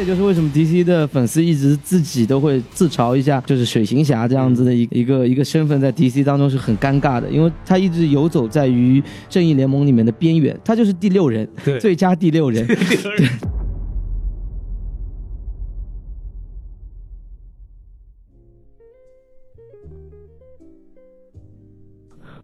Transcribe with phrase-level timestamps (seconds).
[0.00, 11.78] 这也就是为什么 DC 的粉丝一直自己都会自嘲一下，就是水行侠这样子的一一个一个身份，在 DC 当中是很尴尬的，因为他一直游走在于正义联盟里面的边缘，他就是第六人，对。
[11.78, 12.66] 最佳第六人。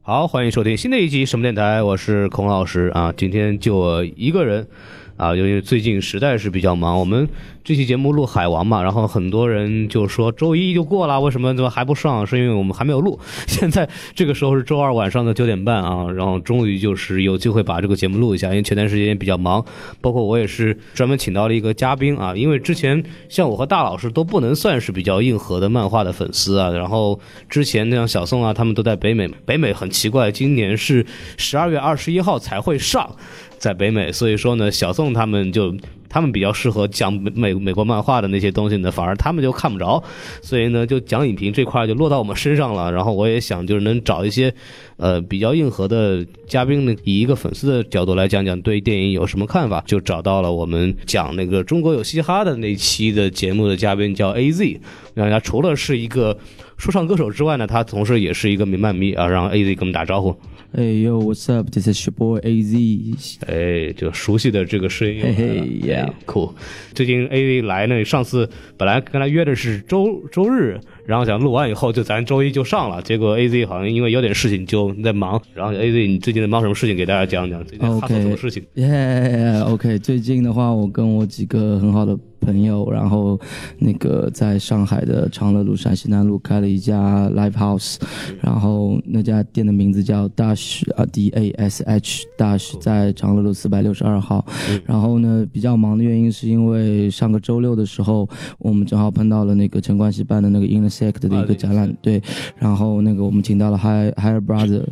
[0.03, 2.93] 好，欢迎收听新的一集什么电台，我是孔老师。
[2.95, 4.69] 啊，今天就我一个人
[5.17, 7.29] 啊，因为最近实在是比较忙，我们
[7.65, 12.27] 这期节目录海王嘛，然后很多人就说周一就过了，为什么怎么还不上？
[12.27, 19.65] 是因为我们还没有录， 现在这个时候是周二晚上的九点半啊，然后终于就是有机会把这个节目录一下，因为前段时间比较忙，
[20.01, 31.05] 包括我也是专门请到了一个嘉宾啊，因为之前像我和大老师都不能算是比较硬核的漫画的粉丝啊，然后之前像小宋啊，他们都在北美，北美很奇怪，今年是
[31.37, 33.11] 十二月二十一号才会上。
[33.59, 35.75] 在北美，所以说呢，小宋他们就
[36.09, 40.03] 他们比较适合讲美美国漫画的那些东西呢，反而他们就看不着，
[40.43, 42.93] 所以呢，就讲影评这块就落到我们身上了。
[42.93, 44.53] 然后我也想就是能找一些
[44.97, 54.81] 呃比较硬核的嘉宾呢，以一个粉丝的角度来讲讲对电影有什么看法，就找到了我们讲那个中国有嘻哈的那期的节目的嘉宾叫 A Z，
[55.15, 56.37] 然后他除了是一个
[56.77, 60.37] 说唱歌手之外呢，他同时也是一个民漫迷啊，让 A Z 跟我们打招呼。
[60.73, 63.37] 哎呦，What's up？This is your boy AZ。
[63.47, 66.53] 哎，就熟悉的这个声音，嘿嘿，Yeah，酷。
[66.93, 75.41] 最近 AZ 来呢，上次本来跟他约的是周周日，然后想录完以后就咱周一就上了，结果 A Z 好像因为有点事情就在忙。
[75.55, 76.95] 然后 A Z，你最近在忙什么事情？
[76.95, 78.63] 给大家讲讲最近发生什么事情？
[78.75, 79.99] 耶，OK。
[80.01, 83.39] 最近的话，我跟我几个很好的朋友，然后
[83.79, 87.97] 那个在上海的长乐路陕西南路开了一家 Live House，
[88.41, 94.47] 然后那家店的名字叫 Dash 啊 D A S H Dash，在长乐路四百六十二号。
[94.85, 102.23] 然后呢，比较忙的原因是因为上个周六的时候，我们正好碰到了那个陈冠希办的那个 Intersect 的一个展览，对。
[102.59, 104.85] 然后那个我们请到了 High Higher Brother，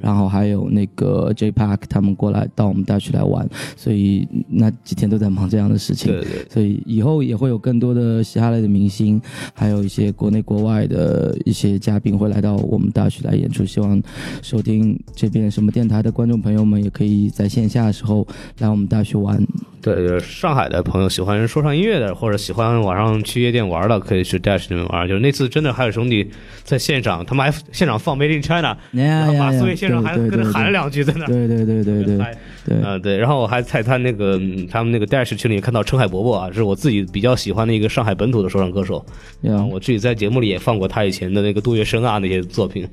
[0.00, 6.10] 然后还有那个 J Park 他们过来到我们 Dash 来玩，所以那几天都在忙这样的事情。
[6.12, 6.46] 对对。
[6.48, 9.20] 所以以后也会有更多的嘻哈类的明星，
[9.52, 13.64] 还有一些国内国外的一些嘉宾会来到我们大学来演出。
[13.64, 14.00] 希望
[14.42, 18.26] 收听这边什么电台的观众朋友们，也可以在线下的时候
[18.58, 19.44] 来我们大学玩。
[19.84, 25.06] 对，上海的朋友喜欢说唱音乐的，或者喜欢晚上去夜店玩的，可以去 Dash 里面玩。
[25.06, 26.30] 就是那次真的还有兄弟
[26.62, 31.26] 在现场，他们还现场放 Made in China，然后马思唯先生还跟他喊了两句在那。
[31.26, 32.82] 对对对对对对。
[32.82, 34.40] 啊对，然后我还在他那个
[34.70, 39.04] 他们那个 Dash 群里看到陈海伯伯啊，是我自己比较喜欢的一个上海本土的说唱歌手。
[39.42, 42.88] 啊，我自己在节目里也放过他以前的那个杜月笙啊那些作品。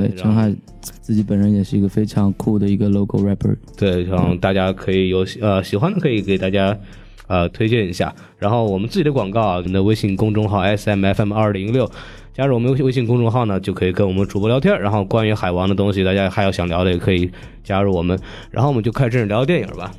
[0.00, 3.56] 对，陈海自己本人也是一个非常酷的一个 local rapper。
[3.76, 6.76] 对，然后大家可以有呃喜欢的可以给大家
[7.28, 8.14] 呃推荐一下。
[8.38, 11.90] 然后我们自己的广告啊，我们的微信公众号 S M F M 二零六，
[12.34, 14.78] 加入我们微微信公众号呢，就可以跟我们主播聊天。
[14.80, 17.30] 然后关于海王的东西，大家还有想聊的也可以
[17.62, 18.18] 加入我们。
[18.50, 19.92] 然后我们就开始聊电影吧。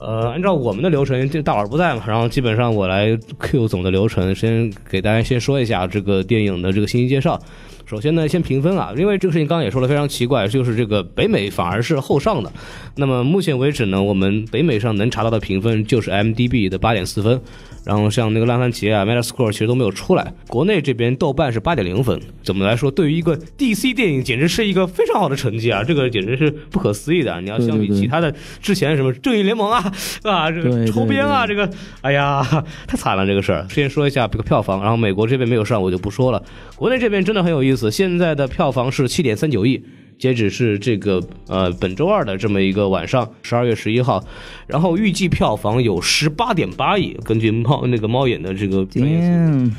[0.00, 7.40] 呃，按照我们的流程，这大佬不在嘛，然后基本上我来 Q 总的流程，先给大家先说一下这个电影的这个信息介绍。
[7.88, 12.52] 首先呢，先评分啊，因为这个事情刚刚也说了非常奇怪，就是这个北美反而是后上的。
[12.96, 17.40] 那么目前为止呢，我们北美上能查到的评分就是 MDB 的八点四分，
[17.86, 20.34] 然后像那个烂番茄啊、Metascore 其实都没有出来。
[20.48, 22.90] 国内这边豆瓣是八点零分，怎么来说？
[22.90, 25.82] 对于一个 DC 电影，简直是一个非常好的成绩啊！
[25.82, 27.40] 这个简直是不可思议的。
[27.40, 29.90] 你要相比其他的之前什么正义联盟啊
[30.24, 31.70] 啊，这个抽边啊，这个，
[32.02, 32.44] 哎呀，
[32.86, 33.66] 太惨了这个事儿。
[33.70, 36.42] 先说一下这个票房，然后美国这边没有上，我就不说了。
[36.76, 37.77] 国内这边真的很有意思。
[37.90, 39.80] 现在的票房是七点三九亿，
[40.18, 44.24] 截止是这个呃本周二的这么一个晚上，十二月十一号，
[44.66, 47.16] 然后预计票房有十八点八亿。
[47.24, 49.72] 根据猫那个猫眼的这个专业嗯，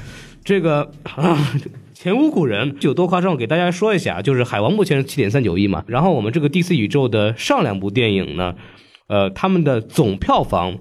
[0.44, 1.38] 这个啊
[1.94, 3.32] 前无古人，有多夸张？
[3.32, 8.56] 我给大家说一下，就是海王目前是七点三九亿嘛，然后我们这个 DC 宇宙的上两部电影呢，
[9.08, 10.78] 呃，他们的总票房。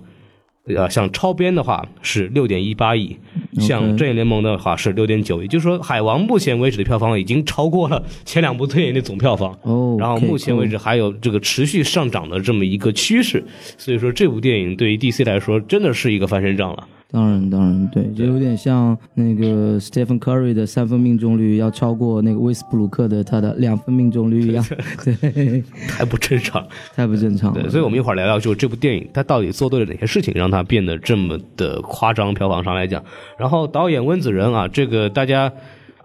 [0.77, 3.17] 呃，像超编的话是六点一八亿，
[3.59, 9.59] 像正义联盟的话是六点九亿，就是说海王目前为止的票房已经超过了前两部电影的总票房。
[9.63, 13.45] 哦，然后目前为止还有这个持续上涨的这么一个趋势，
[13.77, 16.87] 所以说这部电影对于 DC 来说真的是一个翻身仗了。
[17.11, 24.65] 当然，当然，对，就有点像那个 Stephen Curry 的三分命中率要超过那个威斯布鲁克的他的两分命中率一样，
[25.05, 27.63] 对，太不正常，太不正常了。
[27.63, 33.03] 对，所以我们一会儿聊聊，就是这部电影它到底做对了哪些事情，让它变得这么的夸张，票房上来讲。
[33.39, 35.51] 然后导演温子仁啊，这个大家。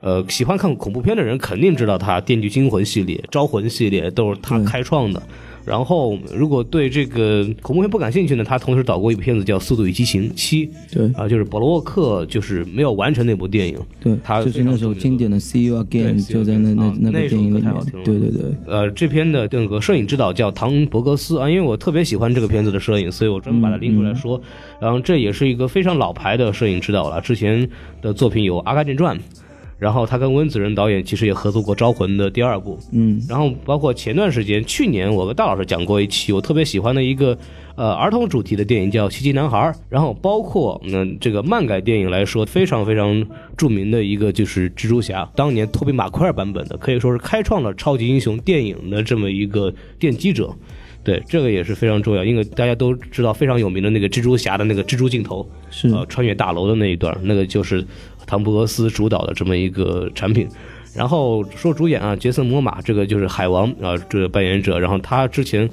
[0.06, 5.24] 呃，喜欢看恐怖片的人肯定知道他《电锯惊魂》系列、《招魂》系列都是他开创的。
[5.66, 11.10] 然后，如果对这个恐怖片不感兴趣呢，他同时导过一部片子叫《速度与激情七》对。
[11.14, 24.42] 啊，就是保罗沃克就是没有完成那部电影，对，他就是那首经典的《See You Again》，就在那那啊那那部电影里首歌太好听了，面对对对，呃，这篇的那个摄影指导叫唐伯格斯啊，因为我特别喜欢这个片子的摄影，所以我专门把它拎出来说。
[24.82, 27.68] 然后这也是一个非常老牌的摄影指导了，之前
[28.02, 29.18] 的作品有《阿甘正传》，
[29.84, 37.38] 然后他跟温子仁导演其实也合作过《招魂》的第二部，嗯，然后包括前段时间，去年我跟大老师讲过一期我特别喜欢的一个
[37.76, 39.58] 呃儿童主题的电影叫《奇迹男孩》，
[39.90, 43.28] 然后包括嗯、这个漫改电影来说非常非常
[43.58, 50.50] 著名的一个就是蜘蛛侠，当年托比马奎尔版本的，可以说是开创了超级英雄电影的这么一个奠基者。
[51.06, 55.90] 对，这个也是非常重要，因为大家都知道非常有名的那个蜘蛛侠的那个蜘蛛镜头，是。
[55.90, 57.86] 呃，穿越大楼的那一段，那个就是
[58.26, 60.48] 唐伯格斯主导的这么一个产品。
[60.96, 64.80] 然后说主演啊，杰森·摩马这个就是海王啊，这个扮演者。
[64.80, 65.68] 然后他之前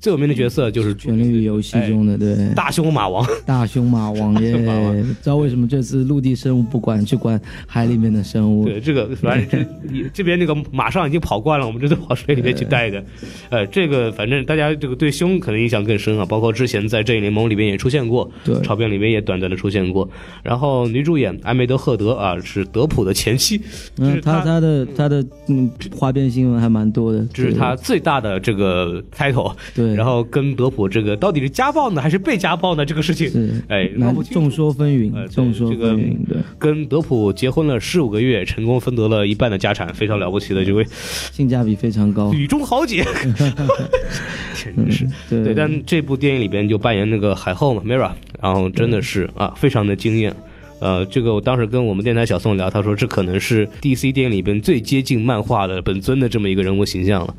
[0.00, 8.66] 最有名的角色就是《权力与游戏》中的对大胸马王，大胸马王 耶，王知道为什么这次陆地生物不管，去管海里面的生物？
[8.66, 13.02] 对这个反正这这边那个马上已经跑惯了，我们这都跑水里面去带的。
[13.48, 20.08] 呃，这个反正大家这个对胸可能印象更深啊，包括之前在《正义联盟》里面也出现过，对超编里面也短暂的出现过。
[20.42, 23.58] 然后女主演艾梅德·赫德啊，是德普的前妻，
[23.96, 29.54] 这是嗯，她她的她的嗯花边新闻还蛮多的，这是她最大的这个 title。
[29.74, 32.84] 对，然后跟德普这个到底是家暴呢，还是被家暴呢？
[32.84, 33.64] 这个事情，是。
[33.68, 34.40] 哎，闹难不清楚。
[34.40, 40.86] 众说纷纭呃，众说纷纭，对，跟德普结婚了十五个月，成功分得了一半的家产，非常了不起的这位
[41.32, 43.04] 性价比非常高，女中豪杰，
[44.54, 45.06] 简直是。
[45.28, 45.44] 对。
[45.44, 50.34] 对，但这部电影里边就扮演那个海后嘛，Mira，然后真的是啊，非常的惊艳。
[50.80, 57.34] 呃，这个我当时跟我们电台小宋聊，他说这可能是 DC 电影里边最接近漫画的本尊的这么一个人物形象了。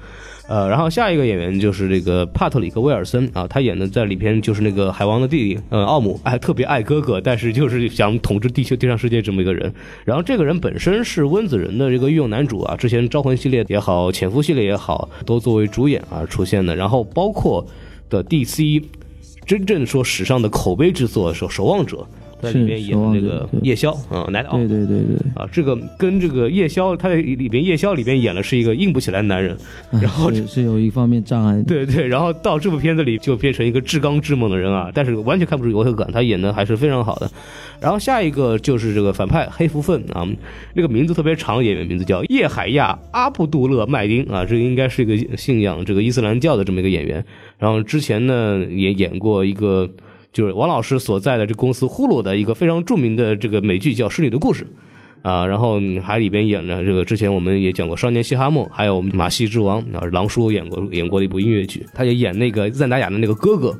[0.47, 9.73] 呃，然后下一个演员就是这个帕特里克·威尔森啊，他演的在里边就是那个海王的弟弟，呃，奥姆，哎，特别爱哥哥，但是就是想统治地球地上世界这么一个人。
[10.03, 16.75] 然后这个人本身是温子仁的这个御用男主啊，之前招魂系列也好，潜伏系列也好，都作为主演啊出现的。
[16.75, 17.65] 然后包括
[18.07, 18.83] 的 DC
[19.47, 21.97] 真正说史上的口碑之作《守守望者》，
[22.45, 29.57] 在里面演的那个夜宵啊，来的啊对对对对，啊，这个跟这个夜宵，他在里边夜宵里边演的是一个硬不起来的男人，
[29.91, 37.29] 然后是是有一方面障碍，对对，然后到这部片子里就变成一个至刚至猛的人啊，但是完全看不出违和感，他演的还是非常好的。
[37.81, 40.27] 然后下一个就是这个反派黑福分啊，
[40.75, 47.23] 这个名字特别长，演员名字叫叶海亚阿布杜勒麦丁啊，这个应该是一个信仰这个伊斯兰教的这么一个演员。
[47.57, 49.89] 然后之前呢也演过一个
[50.35, 54.63] 就是王老师所在的这公司呼噜的一个非常著名的这个美剧叫《侍女的故事》。
[55.27, 63.75] 啊，然后还里边演了这个，之前我们也讲过《少年西哈梦》，还有《马戏之王》啊，狼叔演过演过的一部音乐剧，他也演那个赞达亚的那个哥哥。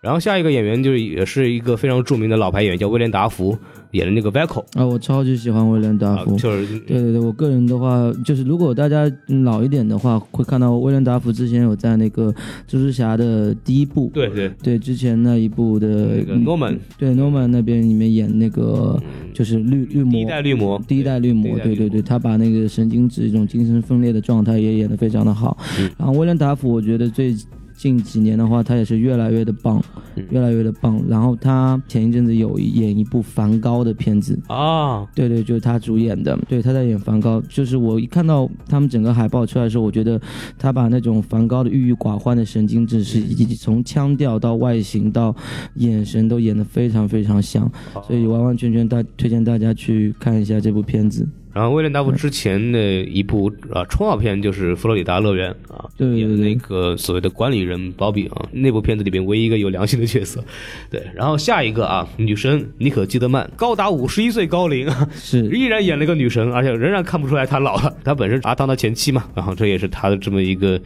[0.00, 3.56] 然后下一个演员就是也是一个非常著名的老牌演员，叫威廉达福，
[3.92, 12.32] 演的那个 Vaco 啊，我超级喜欢威廉达啊福，，就是对对对，我个人的话，就是如果大家嗯老一点的话，会看到威廉达福之前有在那个
[12.68, 14.50] 蜘蛛侠的第一部，对对。
[14.62, 19.00] 对之前那一部的那个嗯 Norman 对 Norman 那边里面演那个
[19.34, 20.12] 就是绿绿魔。
[20.12, 25.56] 第一代绿魔，第一代绿魔，对对对，他把那个神经质一种精神分裂的状态也演得非常的好。
[25.80, 25.90] 嗯。
[25.98, 27.34] 然后威廉达福，我觉得最
[27.80, 29.82] 近几年的话，他也是越来越的棒，
[30.14, 31.02] 嗯越来越的棒。
[31.08, 37.42] 然后他前一阵子有演一部梵高的片子，啊，对对，就是他主演的，对，他在演梵高。
[37.48, 40.20] 就是我一看到他们整个海报出来的时候，我觉得
[40.58, 45.34] 他把那种梵高的郁郁寡欢的神经质，是以及从腔调到外形到
[45.76, 47.66] 眼神都演得非常非常像，
[48.06, 51.26] 所以完完全全大推荐大家去看一下这部片子。
[51.52, 60.42] 然后威廉达福之前的一部啊冲奥片就是《佛罗里达乐园》啊，对演那个所谓的管理人鲍比啊，那部片子里边唯一一个有良心的角色。
[60.90, 67.96] 对，然后下一个啊，女神妮可基德曼，高达五十一岁高龄啊，是依然演了一个女神，而且仍然看不出来她老了。
[68.04, 70.80] 她本身阿汤的前妻嘛，然后这也是她的这么一个。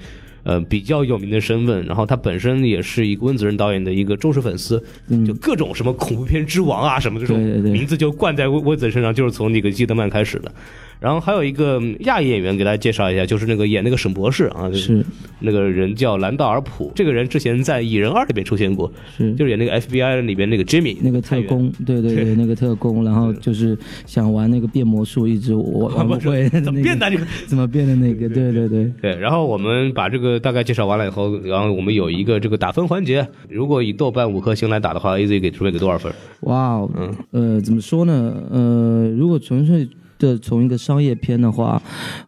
[0.44, 10.52] 呃，比较有名的身份，然后他本身也是一个温子仁导演的一个忠实粉丝，嗯就各种什么恐怖片之王啊，什么这种名字就冠在温温子仁身上，就是从那个基德曼开始的。
[11.00, 15.04] 然后还有一个嗯亚裔演员，给大家介绍一下，就是那个演那个沈博士啊，就是
[15.40, 19.34] 那个人叫兰道尔普，这个人之前在《蚁人二》里边出现过，是。
[19.34, 27.10] 就是演那个 FBI 里边那个 Jimmy 那个特工，对对对，那个特工，然后就是想玩那个变魔术，一直我 玩不会 怎么变的？
[27.10, 27.26] 这个？
[27.46, 36.12] 怎么变的那个，对对对，对，然后我们把这个大概介绍完了以后，然后我们有一个这个打分环节，如果以豆瓣五颗星来打的话，AZ 给准备给多少分？
[36.40, 37.14] 哇哦，嗯。
[37.32, 38.34] 呃，怎么说呢？
[38.50, 41.80] 呃，如果纯粹的从一个商业片的话，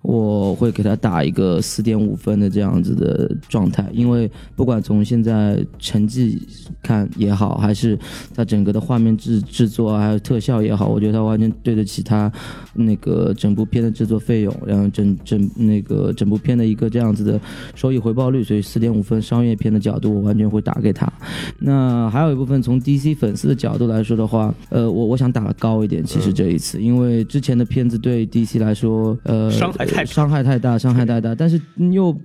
[0.03, 6.41] 我会给他打一个四点五分的这样子的状态，因为不管从现在成绩
[6.83, 7.99] 看也好，还是
[8.35, 12.31] 它整个的画面制制作还有特效也好，我觉得它完全对得起它
[12.75, 17.41] 那个整部片的制作费用，然后整整那个整部片的一个这样子的
[17.75, 21.11] 收益回报率，所以四点五分商业片的角度，我完全会打给他。
[21.59, 31.61] 那还有一部分从 DC 粉丝的角度来说的话，呃，我我想打高一点，其实这一次，因为之前的片子对 DC 来说，呃，伤害太伤害太大，伤害太大，但是
[31.93, 32.17] 又。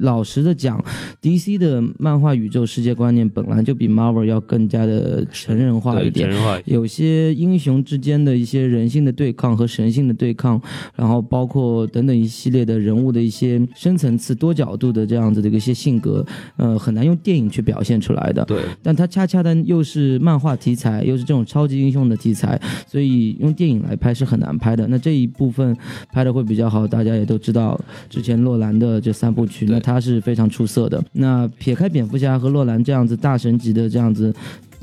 [0.00, 0.82] 老实的讲
[1.20, 6.30] ，DC 的漫画宇宙世界观念本来就比 Marvel 要更加的成人化一点
[6.64, 10.60] 有些英雄之间的一些人性的对抗和神性的对抗，
[10.94, 16.24] 然后包括等等一系列的人物的一些深层次、多角度的这样子的一些性格，
[16.56, 18.44] 呃，很难用电影去表现出来的。
[18.46, 24.86] 对，但它恰恰的又是漫画题材，又是这种超级英雄的题材，所以用电影来拍是很难拍的。
[24.88, 25.76] 那这一部分
[26.12, 27.78] 拍的会比较好，大家也都知道，
[28.08, 31.02] 之前洛兰的这三部曲，那他是非常出色的。
[31.12, 34.34] 那撇开蝙蝠侠和洛兰这样子大神级的这样子。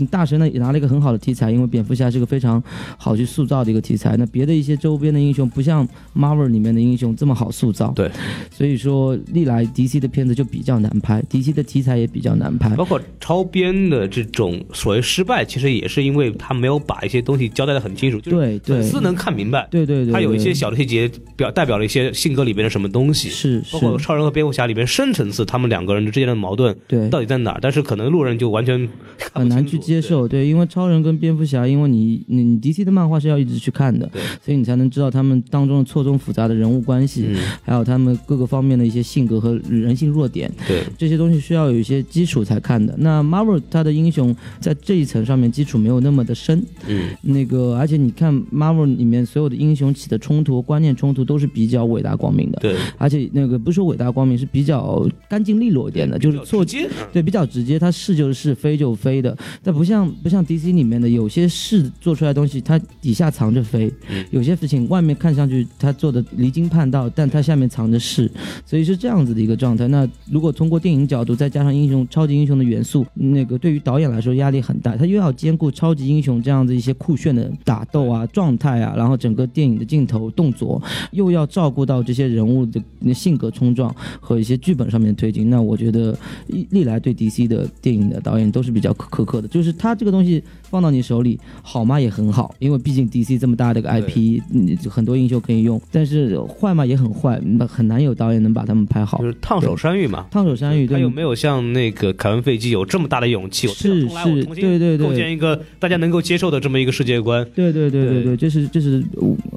[0.10, 2.62] 大神呢也拿了一个很好的题材，因为蝙蝠侠是个非常
[2.98, 4.16] 好去塑造的一个题材。
[4.18, 8.10] 那别的一些周边的英雄不像 Marvel 里面的英雄这么好塑造，对，
[8.52, 12.76] 所以说历来 DC 的片子就比较难拍，DC 的题材也比较难拍。
[12.76, 18.82] 包括超编的这种所谓失败，其实也是因为他没有把一些东西交代的很清楚，就是对对。
[18.82, 19.68] 粉丝能看明白。
[19.72, 28.90] 对对对，他有一些小的细节表代表了一些性格里面的什么东西，是包括是，超人和蝙蝠侠里面深层次他们两个人之间的矛盾对，到底在哪儿，但是可能路人就完全
[29.34, 34.10] 很难去接受，对，因为超人跟蝙蝠侠，因为你你你 DC 的漫画是要一直去看的，
[34.44, 42.96] 所以你才能知道他们当中的错综复杂的人物关系，嗯，还有他们各个方面的一些性格和人性弱点，对，这些东西需要有一些基础才看的。
[42.98, 59.38] 那 Marvel 它的英雄在这一层上面基础没有那么的深，嗯，那个而且你看 Marvel 里面所有的英雄起的冲突、观念冲突都是比较伟大光明的，对，而且那个不是说伟大光明，是比较干净利落一点的，就是错直接，对，比较直接，他是就是是，非就非的。
[59.62, 68.30] 但不像不像 DC 里面的有些事做出来的东西，它底下藏着非；嗯有些事情外面看上去它做的离经叛道，但它下面藏着是，
[68.66, 69.88] 所以是这样子的一个状态。
[69.88, 82.82] 那如果通过电影角度再加上英雄、超级英雄的元素，那个对于导演来说压力很大，他又要兼顾超级英雄这样子一些酷炫的打斗啊、状态啊，然后整个电影的镜头、动作，又要照顾到这些人物的
[83.14, 85.50] 性格冲撞和一些剧本上面的推进。
[85.50, 90.44] 那我觉得历历来对 DC 的电影的导演都是比较苛刻的，就就是他这个东西
[90.74, 99.28] 放到你手里好吗也很好，因为毕竟 DC 这么大的一个 IP，嗯很多英雄可以用，但是坏嘛也很坏，那很难有导演能把他们拍好就。
[99.28, 100.26] 是烫手山芋嘛。
[100.32, 103.68] 烫手山芋对他有没有像那个凯文·费基有这么大的勇气？
[103.68, 107.48] 我是是对对对构建一个大家能够接受的这么一个世界观。
[107.54, 109.04] 对对对对对对，这是这是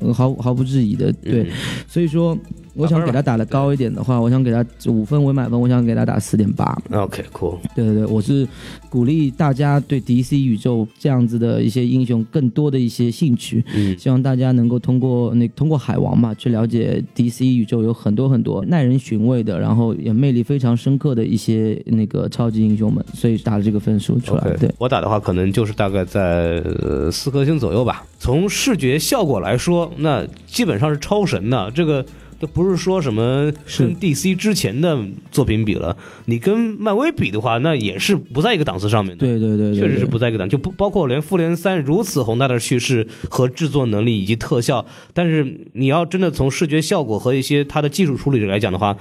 [0.03, 1.47] 呃毫毫不质疑的，对，嗯
[1.89, 2.37] 所以说
[2.75, 6.77] 我想给他打的高一点的话，我想给他五分为满分，我想给他打四点八。
[6.91, 7.57] ，OK，cool。
[7.75, 8.47] 对对对，我是
[8.91, 24.51] 鼓励大家对 DC 宇宙这样子的一些英雄更多的一些兴趣，嗯，希望大家能够通过那通过海王嘛，去了解 DC 宇宙有很多很多耐人寻味的，然后也魅力非常深刻的一些那个超级英雄们，所以打了这个分数出来。
[24.57, 28.05] 对，我打的话可能就是大概在呃四颗星左右吧。
[28.19, 31.71] 从视觉效果来说，那基本上是超神的。
[31.71, 32.05] 这个
[32.39, 34.99] 都不是说什么跟 DC 之前的
[35.31, 39.27] 作品比了，你跟漫威比的话，那也是不在一个档次上面的。
[39.27, 48.99] 对对对对，确实是不在一个档，就不包括连复联三如此宏大的叙事和制作能力以及特效，但是你要真的从视觉效果和一些它的技术处理来讲的话，这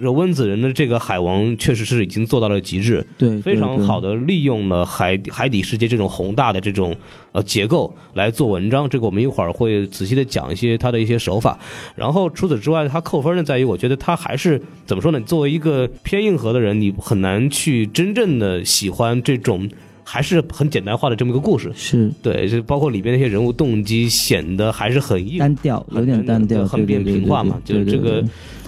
[0.00, 4.14] 温子仁的这个海王确实是已经做到了极致，对非常好的。
[4.14, 6.94] 利用了海海底世界这种宏大的这种
[7.32, 8.88] 呃结构来做文章。
[8.88, 11.58] 这个我们一会儿会仔细的讲一些他的一些手法。
[11.94, 15.20] 然后除此之外，他扣分呢在于，我觉得他还是怎么说呢？
[15.20, 19.68] 作为一个偏硬核的人，你很难去真正的喜欢这种。
[20.06, 28.22] 还是很简单化的这么一个故事，是对，就包括里边那些人物动机显得还是很硬，单调，有点单调，很扁平化嘛，就是这个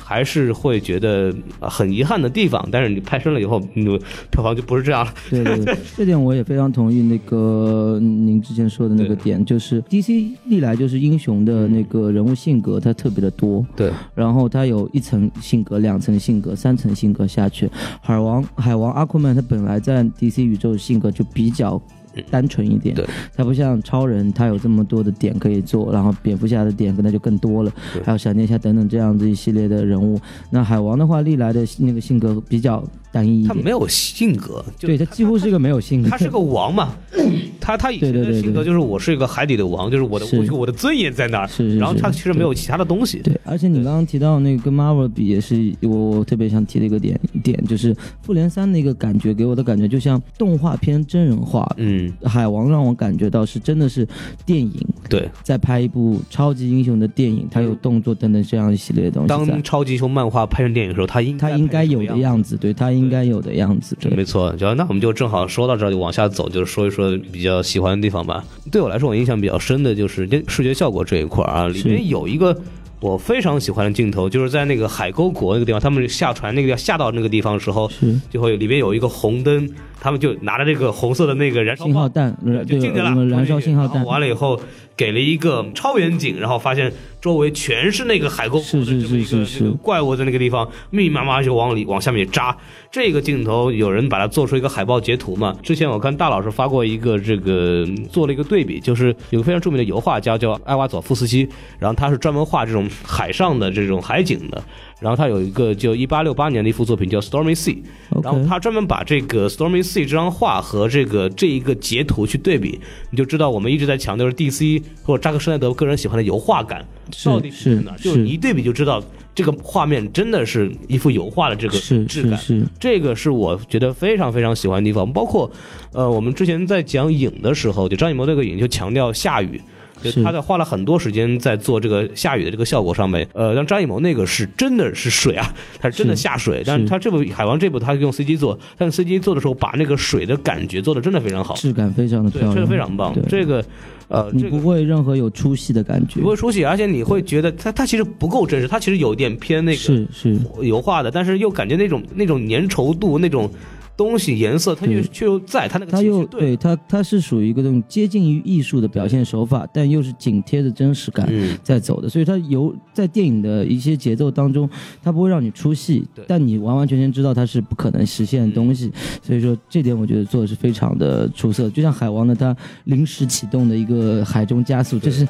[0.08, 2.64] 还是会觉得呃很遗憾的地方。
[2.70, 3.84] 但是你拍深了以后，你
[4.30, 5.12] 票房就不是这样了。
[5.28, 17.68] 对对对， 这点我也非常同意那个您之前说的那个点，就是 DC 历来就是英雄的那个人物性格，它特别的多，对，然后它有一层性格、两层性格、三层性格下去。
[18.00, 21.82] 海王海王阿库曼他本来在 DC 宇宙性格就比较。
[22.30, 23.06] 单纯一点，对，
[23.36, 27.72] 他不像超人，他有这么多的点可以做，然后蝙蝠侠的点可能就更多了，
[28.04, 30.18] 还有闪电侠等等这样子一系列的人物。
[30.50, 32.82] 那海王的话，历来的那个性格比较
[33.16, 33.48] 单一一点。
[33.48, 36.94] 他没有性格，就对他几乎是一个没有性格，他是个王嘛，
[37.60, 40.36] 他他以前的性格就是我是一个海底的王，就是我的是。
[40.52, 51.66] 我我的尊严在那儿，是是然后他其实没有其他的东西，对，而且你刚刚提到那个跟 Marvel 比，也是我我特别想提的一个点点，就是复联三那个感觉给我的感觉就像动画片真人化。
[51.78, 54.06] 嗯，海王让我感觉到是真的是
[54.44, 54.72] 电影
[55.08, 55.28] 对。
[55.42, 64.14] 在拍一部超级英雄的电影，他有动作等等这样一系列的东西当超级英雄漫画拍成电影的时候，他应他应该有的样子，对他应该有的样子，对。
[64.14, 68.44] 没错，就那我们就正好说到这儿，就往下走，就是说一说比较喜欢的地方吧。
[68.70, 72.56] 对我来说，我印象比较深的就是这视觉效果这一块啊，里面有一个
[73.00, 78.18] 我非常喜欢的镜头，就是在那个海沟国那个地方，他们下船那个地方下到那个地方的时候，是。
[78.30, 79.68] 就会里面有一个红灯，
[80.06, 82.08] 他们就拿着这个红色的那个燃烧信号炮。
[82.08, 82.32] 弹，
[82.64, 84.60] 就，进去了燃烧信号弹，完了以后，
[84.96, 92.56] 给了一个超远景，然后发现周围全是那个海沟是是的这么一个是是怪物在那个地方密密麻麻就往里往下面扎。
[92.88, 95.56] 这个镜头有人把它做出一个海报截图嘛？
[95.60, 101.48] 之前我看大老师发过一个这个做了一个对比，就是有个非常著名的油画家叫艾瓦佐夫斯基，
[101.80, 104.62] 然后他是专门画这种海上的这种海景的。
[104.98, 107.74] 然后他有一个就一八六八年的一幅作品叫《Stormy Sea》，
[108.22, 116.82] 然后他专门把这个《Stormy Sea》这张画和这个这一个截图去对比，你就知道我们一直在强调是 DC 或者扎克施耐德个人喜欢的油画感
[117.24, 119.02] 到底是哪就一对比就知道
[119.34, 122.38] 这个画面真的是一幅油画的这个质感。
[122.38, 125.50] 是是，这个是我觉得非常非常喜欢的地方，包括，
[125.92, 129.60] 呃，我们之前在讲影的时候，就张艺谋这个影就强调下雨，
[130.02, 133.26] 就是他在花了很多时间在做这个下雨的这个效果上面。
[133.32, 143.64] 呃，让张艺谋那个是真的是水啊， 他是真的下水，但是他这部海王这部他用 CG 做，但是 CG 做的时候把那个水的感觉做的真的非常好，质感非常的对，漂亮，这个非常棒，这个。
[144.08, 153.50] 呃，你这不会任何有出戏的感觉不，会出戏，而且你会觉得它它其实不够真实，它其实有点偏那个是是油画的，但是又感觉那种那种粘稠度那种
[153.96, 164.68] 东西颜色，它又却又在，它那个它又对，它它是属于一个这种接近于艺术的表现手法，但又是紧贴着真实感嗯，在走的，所以它有在电影的一些节奏当中，
[165.02, 171.70] 它不会让你出戏对，但你完完全全知道它是不可能实现的东西，所以说这点我觉得做的是非常的出色。
[171.70, 172.54] 就像海王呢，它
[172.84, 175.26] 临时启动的一个海中加速，这是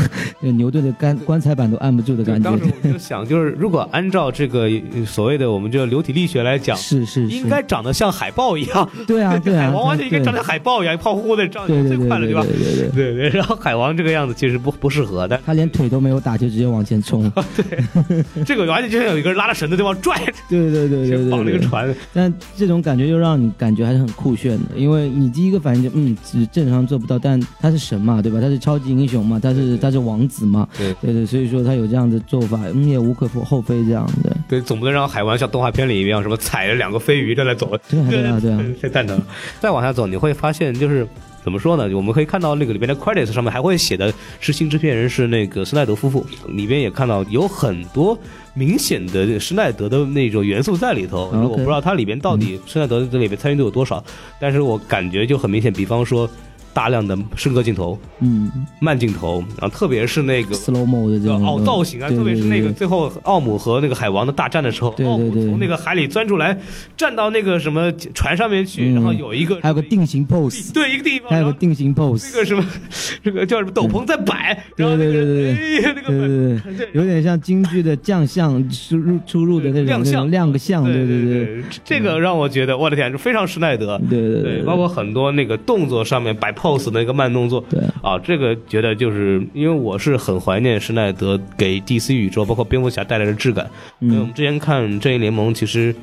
[0.40, 2.58] 牛顿的棺棺材板都按不住的感觉当。
[2.58, 12.42] 时我就想，就是如果按照这个呃所谓的我们这个流体力学来讲，是是是，应该长得像海豹一样，对啊对啊， 海王完全应该长得像海豹一样，胖乎乎的，这样对对对最快了，吧？
[12.42, 13.14] 对对对对。
[13.14, 20.16] 对对，然后海王这个样子其实不不适合，的他连腿都没有打就直接往前冲， 对这个完全就像有一个人拉着绳子 对方拽，
[20.48, 21.60] 对对对对对绑那对对。
[21.60, 28.40] 个船，但这种感觉又让你感觉还是很酷炫的，因为你第一个反应就嗯，只正常做不到，但他是神嘛，对吧？
[28.40, 34.36] 他是超级英雄嘛，他是他是王子嘛，对对对，所以说他有这样的做法，嗯，也无可厚非这样的。
[34.48, 37.70] 对，总不能让海王像动画片里一样，什么踩着两个飞鱼正在走，
[38.08, 39.26] 对啊对啊，太蛋疼了。
[39.60, 41.06] 再往下走，你会发现就是。
[41.42, 41.88] 怎么说呢？
[41.96, 48.16] 我们可以看到那个里边的 credits 上面还会写的是新制片人是那个施耐德夫妇，里边也看到有很多
[48.52, 51.30] 明显的施耐德的那种元素在里头。
[51.30, 54.04] 我不知道它里边到底施耐德这里边参与度有多少，
[54.38, 56.28] 但是我感觉就很明显，比方说
[56.72, 58.50] 大量的升格镜头、嗯。
[58.80, 66.56] 慢镜头，然后特别是那个，slow mo 的这种哦，造型啊，特别是那个最后奥姆和那个海王的大战的时候，奥姆从那个海里钻出来，
[66.96, 68.94] 站到那个什么船上面去，嗯。
[68.94, 72.64] 然后有一个还有个定型 pose，对一个地方，还有个定型 pose，那个什么，
[73.22, 76.18] 这个叫什么斗篷在摆，然后那个对对对对个对
[76.74, 76.88] 对，对。
[76.94, 84.00] 有点像京剧的将相出入出入的那种亮相亮个相，对对对对，这个让我觉得我的天，非常施耐德。
[84.08, 87.80] 对对对，包括很多那个动作上面摆 pose 的那个慢动作，对。
[88.02, 93.68] 啊，这个觉得就是因为我是很怀念施耐德给 DC 宇宙，包括蝙蝠侠带来的质感。
[94.00, 95.94] 因为我们之前看《正义联盟》，其实，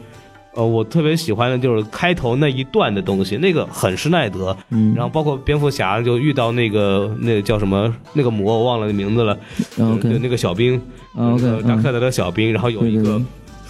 [0.56, 4.56] 呃，我特别喜欢的就是开头那一段的东西，那个很施耐德。
[4.70, 4.94] 嗯。
[4.96, 9.38] 然后包括蝙蝠侠就遇到那个那个叫什么那个魔，我忘了名字了，
[9.76, 10.82] 然后那个小兵，
[11.16, 13.22] 那个扎克德的小兵，然后有一个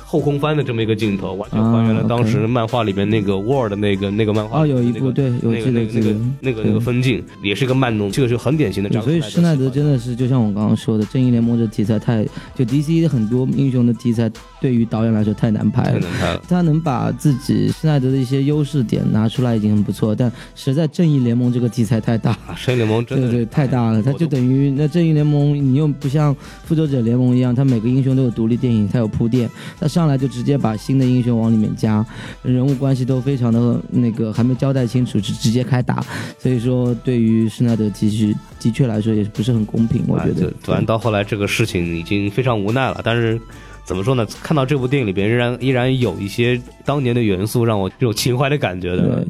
[0.09, 15.91] 后空翻的这么一个镜头，完全还原了啊当时漫画里面那个 Word 那个那个漫画哦有一部对有那个那个那个那个那个分镜，也是一个慢动，这个是很典型的所以施耐德真的的是就像我刚刚说的，正义联盟这题材太就 DC 很多英雄的题材对于导演来说太难拍了。
[15.93, 16.41] 太难拍了。
[16.47, 24.01] 他能把自己施耐德的一些优势点拿出来已经很不错，但实在正义联盟这个题材太大，啊，正义联盟真的对对，太大了。
[24.01, 32.05] 它就等于那正义联盟，你又不像复仇者联盟一样，它每个英雄都有独立电影，它有铺垫，它上来就直接把新的英雄往里面加，
[32.43, 36.05] 人物关系都非常的那个还没交代清楚，就直接开打。
[36.37, 40.41] 所以说，对于施耐德其实的确来说也不是很公平，我觉啊得。
[40.41, 43.41] 就反正到后来这个事情已经非常无奈了，但是。
[43.87, 44.27] 怎么说呢？
[44.43, 49.25] 看到这部电影里边，仍然依然有一些当年的元素，让我有情怀的感觉的。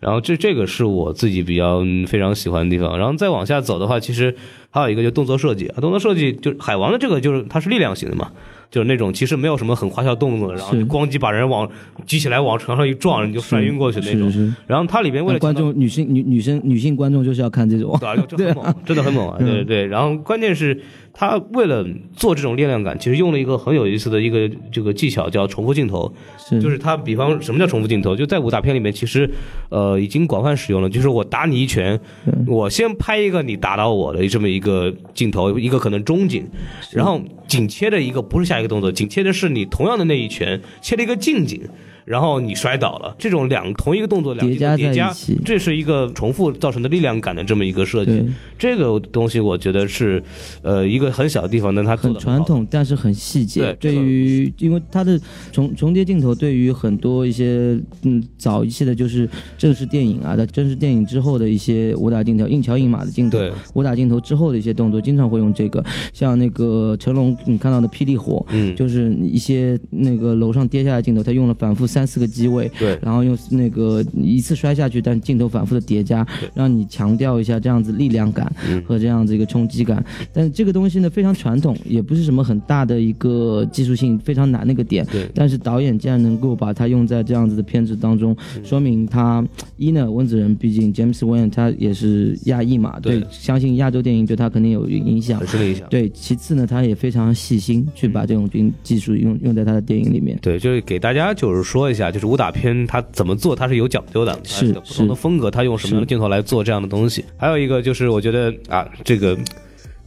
[0.00, 2.98] 然后这这个是我自己比较嗯非常喜欢的地方。
[2.98, 4.34] 然后再往下走的话，其实
[4.70, 8.32] 还有一个就动作设计啊，动作设计就海王的这个就是它是力量型的嘛。
[8.70, 11.68] 就是那种其实没有什么很花哨动作，然后就咣叽把人往
[12.06, 14.30] 举起来往床上一撞，你就摔晕过去那种。
[14.30, 14.54] 是是。
[14.66, 19.36] 然后它里边为了观众女性女女生女性观众就是要看这种，对啊，就就很猛， 真的很猛啊！
[19.38, 19.86] 对对对。
[19.86, 20.80] 然后关键是，
[21.12, 21.84] 他为了
[22.16, 26.12] 做这种力量感，其实用了一个很有意思的一个这个技巧，叫重复镜头。
[26.38, 28.16] 是就是他，比方什么叫重复镜头？
[28.16, 29.28] 就在武打片里面，其实
[29.68, 30.88] 呃已经广泛使用了。
[30.88, 31.98] 就是我打你一拳，
[32.46, 36.48] 我先拍一个你打到我的这么一个镜头，一个可能中景，
[36.92, 41.60] 然后紧切的一个不是下一个动作，紧切的是你同样的那一拳切了一个近景。
[42.04, 48.22] 然后你摔倒了，这种两同一个动作两叠加叠加在一起，这是一个重复造成的力量感的这么一个设计。
[48.58, 50.22] 这个东西我觉得是，
[50.62, 53.60] 呃，一个很小的地方，但它做很传统，但是很细节。
[53.60, 55.18] 对这个于因为它的
[55.52, 63.38] 重重叠镜头，对于很多一些嗯早一些的，就是正式电影啊，在正式电影之后的一些武打镜头，硬桥硬马的镜头，
[63.74, 65.82] 武打镜头之后的一些动作，经常会用这个。
[66.12, 80.02] 像那个成龙，你看到的霹雳火，嗯，就是一些那个楼上跌下来的镜头，他用了反复三四个机位，对然后用那个一次摔下去，但镜头反复的叠加，让你强调一下这样子力量感嗯和这样子一个冲击感。
[80.32, 85.06] 但是这个东西呢非常传统，也不是什么很大的一个技术性非常难的一个点。
[85.12, 95.46] 对但是导演竟然能够把它用在这样子的片子当中，嗯说明他一呢，温子仁毕竟 James Wan 他也是亚裔嘛，对对，相信亚洲电影对他肯定有影响很。
[95.46, 95.88] 深的影响。
[95.88, 100.38] 对，其次呢，他也非常细心去把这种技技术用用在他的电影里面。
[100.40, 107.24] 对，就是给大家就是说一下，就是武打片它怎么做，它是有讲究的，它是有不同的风格，它用什么样的镜头来做这样的东西。
[107.36, 109.38] 还有一个就是我觉得啊，这个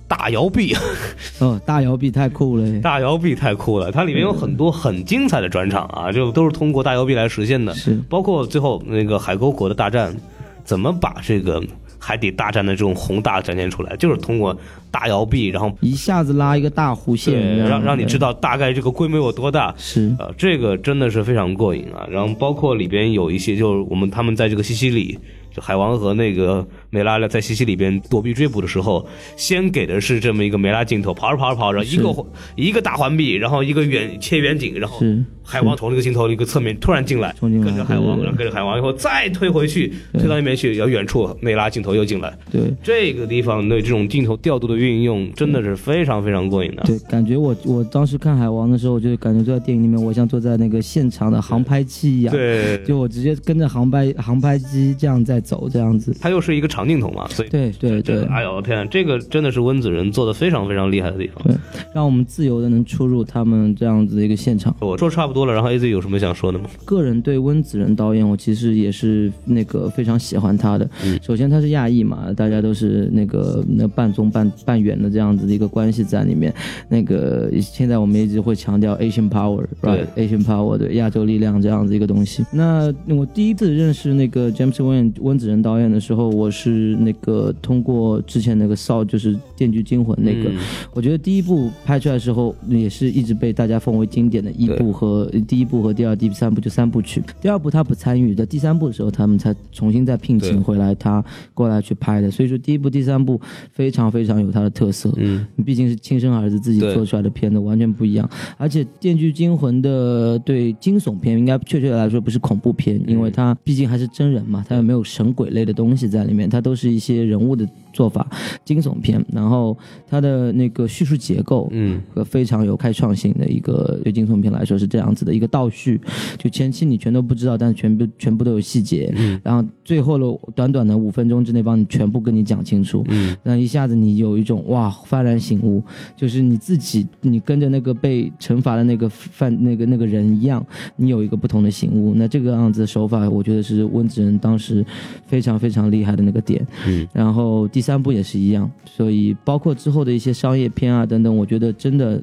[0.08, 0.76] 大摇臂，
[1.40, 2.80] 哦，大摇臂太酷了！
[2.82, 7.74] 大摇臂太酷了，它里面有很多很精彩的转场啊，就都是通过大摇臂来实现的。
[7.74, 10.16] 是包括最后那个海沟国的大战，
[10.64, 11.64] 怎么把这个
[12.06, 14.58] 海底大战的这种宏大展现出来，就是通过
[14.92, 19.74] 大摇臂，然后一下子拉一个大弧线，让让你知道道大概这个规模有多大。
[19.78, 22.08] 是呃，这个真的是非常过瘾啊！
[22.10, 25.20] 然后包括里边有一些，就是我们他们在这个西西里，
[25.54, 46.84] 就海王和那个梅拉在西西里边躲避追捕的时候，先给的是这么一个梅拉镜头，跑着跑着跑着，一个一个大环臂，然后一个远切远景，然后是海王从那个镜头的一个侧面突然进来，跟着海王，然后跟着海王以后再推回去，推到那边去，然后远处内拉镜头又进来，对这个地方对这种镜头调度的运用真的是非常非常过瘾的。
[46.84, 56.16] 对，感觉我我当时看海王的时候，我就感觉坐在电影里面，我像坐在那个现场的航拍器一样，对，就我直接跟着航拍航拍机这样在走，这样子。
[56.22, 61.44] 它又是一个长镜头嘛，所以对对对，哎呦我天，这个真的是温子仁做的非常非常厉害的地方。
[61.44, 61.56] 对，
[61.94, 64.76] 让我们自由的能出入他们这样子的一个现场。
[64.80, 66.66] 我说差不多了，然后 A Z 有什么想说的吗？
[66.86, 70.90] 个人对温子仁导演，我其实也是那个非常喜欢他的。
[71.04, 76.54] 嗯首先他是亚裔嘛，大家都是那个那半中半半远的这样子的一个关系在里面。
[76.88, 82.46] 那个现在我们一直会强调 Asian Power，right？Asian Power 对亚洲力量这样子一个东西。
[82.52, 90.50] 那我第一次认识那个 James Wan 温子仁导演的时候，我是那个通过之前那个少就是《电锯惊魂》那个。
[90.50, 90.54] 嗯
[90.94, 97.24] 我觉得第一部拍出来的时候，也是一直被大家奉为经典的一部和第一部和第二、第三部就三部曲。
[97.42, 102.30] 第二部他不参与的，第三部的时候他们才重新再聘请回来他过来去拍的。
[102.32, 103.40] 所以说第一部、第三部
[103.72, 105.12] 非常非常有他的特色。
[105.18, 108.30] 嗯，毕竟是亲生儿子自己做出来的片子，完全不一样。
[108.58, 118.28] 而且《电锯惊魂》的对惊悚片，应该确切的来说不是恐怖片，因为它毕竟还是真人嘛，它也没有神鬼类的东西在里面，它都是一些人物的做法，
[118.66, 119.24] 惊悚片。
[119.32, 126.00] 然后它的那个叙述结构，嗯，和非常有开创性的一个对惊悚片来说是这样子的一个倒叙，
[126.38, 135.84] 就前期你全都不知道，但是全部全部都有细节，嗯然后最后的短短的五分钟之内帮你全部跟你讲清楚，嗯，那一下子你有一种哇幡然醒悟，
[136.16, 142.14] 就是你自己你跟着那个被惩罚的那个犯那个那个人一样，你有一个不同的醒悟。
[142.16, 144.86] 那这个样子的手法，我觉得是温子仁当时
[145.26, 146.66] 非常非常厉害的那个点。
[146.88, 152.22] 嗯，然后第三部也是一样，所以包括之后的一些商业片啊等等，我觉得真的。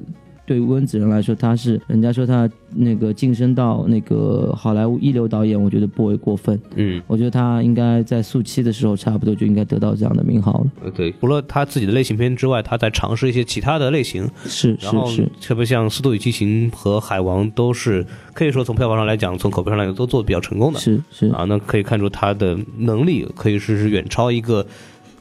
[0.51, 6.59] 对温子仁来说，他是人家说他那个晋升到那个好莱坞一流导演，我觉得不为过分。
[6.75, 10.71] 嗯，我觉得他应该在速七的时候，差不多就应该得到这样的名号了。
[10.83, 20.79] 呃对，除了他自己的类型片之外，他在尝试一些其他的类型，是然后是是，特别像《速度与激情》和《海王》都是可以说从票房上来讲，从口碑上来讲都做的比较成功的。
[20.81, 24.67] 是是，啊，那可以看出他的能力可以是是远超一个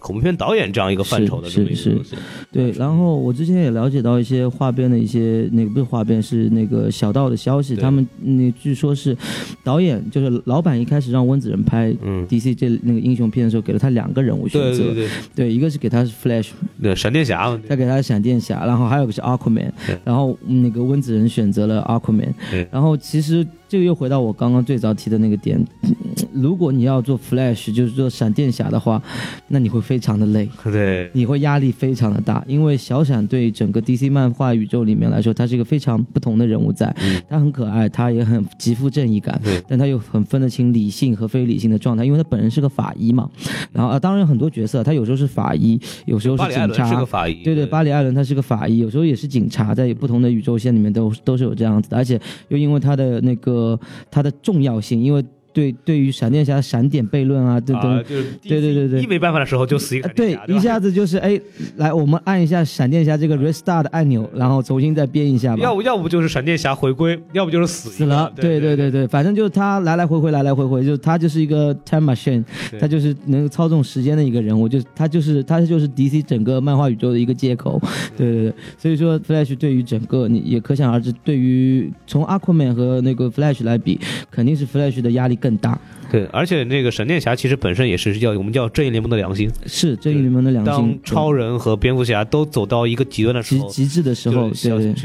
[0.00, 2.16] 恐怖片导演这样一个范畴的这么一个是是东西。
[2.50, 9.16] 对，然后我之前也了解到一些画边的一些那个不是画边，是那个小道的消息，他们那据说是
[9.62, 16.48] 导演就是老板一开始让温子仁拍嗯，DC 这那个英雄片的时候，给了他两个人物选择，对对对，对一个是给他是 Flash，
[16.82, 19.98] 对闪电侠嘛，再给他闪电侠，然后还有个是 Aquaman，对。
[20.04, 22.66] 然后嗯那个温子仁选择了 Aquaman，对。
[22.72, 25.94] 然后其实这个又回到我刚刚最早提的那个点，嗯
[26.34, 29.00] 如果你要做 Flash，就是做闪电侠的话，
[29.46, 30.48] 那你会非常的累。
[30.64, 43.30] 对你会压力非常的大，因为小闪对整个 DC 漫画宇宙里面来说，他是一个非常不同的人物在，嗯他很可爱，他也很极富正义感，对但他又很分得清理性和非理性的状态，因为他本人是个法医嘛。
[43.72, 47.06] 然后啊，当然有很多角色，他有时候是法医，有时候是警察伦是个。
[47.06, 53.59] 法医，对对，巴里艾伦他是个法医，有时候也是警察，在不同的宇宙线里面都都是有这样子的，而且又因为他的那个
[54.10, 59.02] 它的重要性，因为对对于闪电侠闪点悖论啊，这都、啊，就是对对对对。
[59.02, 60.58] 一没办法的时候就死一个呃对闪电侠，，吧？
[60.58, 61.40] 一下子就是哎，
[61.76, 65.62] 来，我们按一下闪电侠这个 restart 的按钮，然后重新再编一下吧。
[65.62, 72.44] 要不要不就是闪电侠回归，要不就是死死了，对对对对，反正就是他来来回回，来来回回，就是他就是一个 time machine，
[72.78, 77.80] 他就是能操纵时间的一个人物，就他就是他就是 DC 整个漫画宇宙的一个接口，
[78.16, 83.98] 对对对，所以说 Flash 对于整个你也可想而知，对于从 Aquaman 和那个 Flash 来比，
[84.30, 85.78] 肯定是 Flash 的压力更大，
[86.10, 93.68] 对，而且那个闪电侠其实本身也是叫我们叫正义联盟的良心，是正义联盟的良当心，超人和蝙蝠侠都走到一个极端的时候。
[93.68, 94.52] 极极致的时候，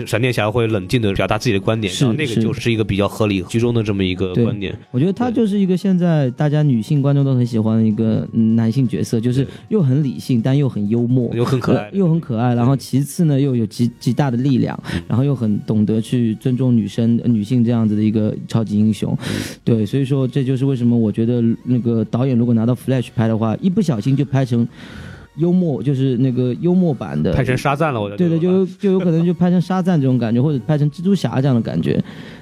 [0.06, 4.76] 闪电侠会冷静的表达自己的观点，是然后那个就是一个比较合理居中的这么一个观点。
[4.92, 12.56] 我觉得他就是一个现在大家女性观众都很喜欢的一个嗯男性角色，就是又很理性，但又很幽默，又很可爱呃又很可爱。
[12.56, 19.16] 然后其次呢，又有极极大的力量，嗯然后又很懂得去尊重女生、呃女性这样子的一个超级英雄。
[19.22, 24.68] 嗯对，所以说这就是为什么我觉得那个导演如果拿到 Flash 拍的话，一不小心就拍成
[25.38, 28.18] 幽默，就是那个幽默版的，拍成沙赞了，我觉得。
[28.18, 32.02] 对对，就就有可能就拍成沙赞这种感觉，或者拍成蜘蛛侠这样的感觉，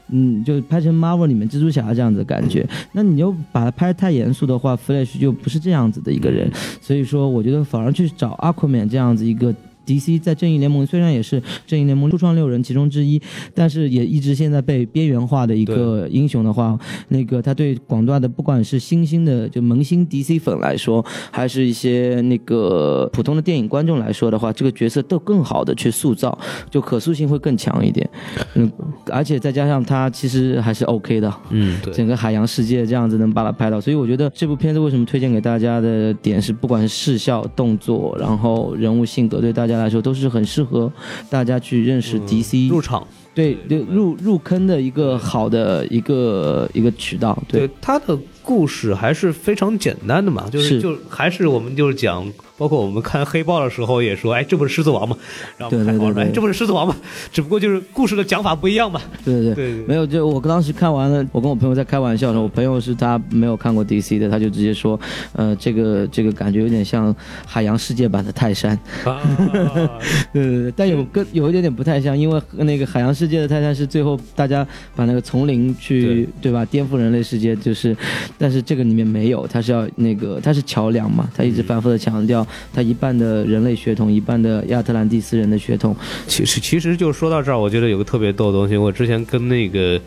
[0.09, 2.67] 嗯，就拍成 Marvel 里面蜘蛛侠这样子的感觉。
[2.91, 6.51] 那你又把它拍得太严肃的话，Flash 就不是这样子的一个人。
[6.81, 9.53] 所以说，我觉得反而去找 Aquaman 这样子一个。
[9.85, 13.21] DC 在正义联盟虽然也是正义联盟初创六人其中之一，
[13.53, 16.77] 但是也一直现在被边缘化的一个英雄的话，
[17.09, 26.37] 那个他对广大的不管是新兴的就萌新 DC 粉来说，还是一些那个普通的电影观众来说的话，这个角色都更好的去塑造，
[26.69, 28.09] 就可塑性会更强一点。
[28.55, 28.71] 嗯，
[29.11, 40.91] 而且再加上他其实还是 OK 的，嗯，对，整个海洋世界这样子能把它拍到，所以我觉得这部片子为什么推荐给大家的点是，不管是视效、动作，然后人物性格，对大家来说都是很适合
[41.29, 43.05] 大家去认识 DC，、入场。
[43.35, 47.37] 对对入入坑的一个好的一个一个渠道。
[47.47, 52.25] 对对他的故事还是非常简单的嘛，就是是就还是我们就是讲，
[52.57, 55.17] 包括我们看黑豹的时候也说，哎，这不是狮子王吗？
[55.57, 56.31] 然后我们看好说，对。
[56.33, 56.95] 这不是狮子王吗？
[57.31, 59.01] 只不过就是故事的讲法不一样嘛。
[59.23, 59.73] 对对对。
[59.73, 64.99] 对没有，就我当时看完了，我跟我朋友在开玩笑的时候，我朋友是他没有看过 DC 的，他就直接说，
[65.33, 69.21] 呃，这个这个感觉有点像海洋世界版的泰山，啊，
[70.33, 76.65] 对对对，但有跟有一点点不太像，因为那个海洋世界的泰山是最后大家把那个丛林去对吧？
[76.65, 77.95] 颠覆人类世界，就是，
[78.37, 85.95] 但是这个里面没有，它是要那个它是桥梁嘛，它一直反复的强调它一半的人类血统，一半的亚特兰蒂斯人的血统，
[86.27, 89.99] 其实其实就说到这儿，我觉得有个特别逗的东西，我之前跟那个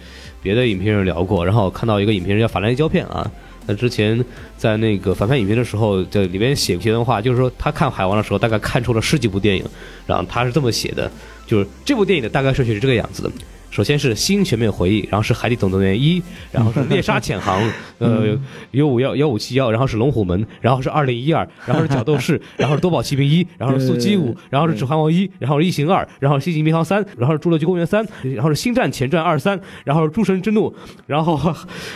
[0.42, 3.30] 别的影评人聊过，然后我看到一个影评人叫法兰西胶片啊。
[3.68, 4.24] 那之前
[4.56, 9.64] 在那个反派影评的时候，在里边写过一段话，就是说他看海王的时候，大概看出了十几部电影，
[10.06, 11.10] 然后他是这么写的，
[11.46, 13.30] 就是这部电影的大概顺序是这个样子的。
[13.76, 16.18] 首先是《新全面回忆》，然后是《海底总动员一》，
[16.50, 17.62] 然后是《猎杀潜航》，
[18.00, 18.34] 呃，
[18.70, 28.02] 幺五幺幺五七幺，然后是《龙虎门》，然后是二零一二，然后是《角斗士》， 然后是《多宝奇兵一》，然后是《速激五》，然后是《指环王一》，然后是《异形二》，然后是《星际迷航三》，然后是《侏罗纪公园三》，
[28.34, 30.70] 然后是《星战前传二三》，然后是《诸神之怒》，
[31.06, 31.38] 然后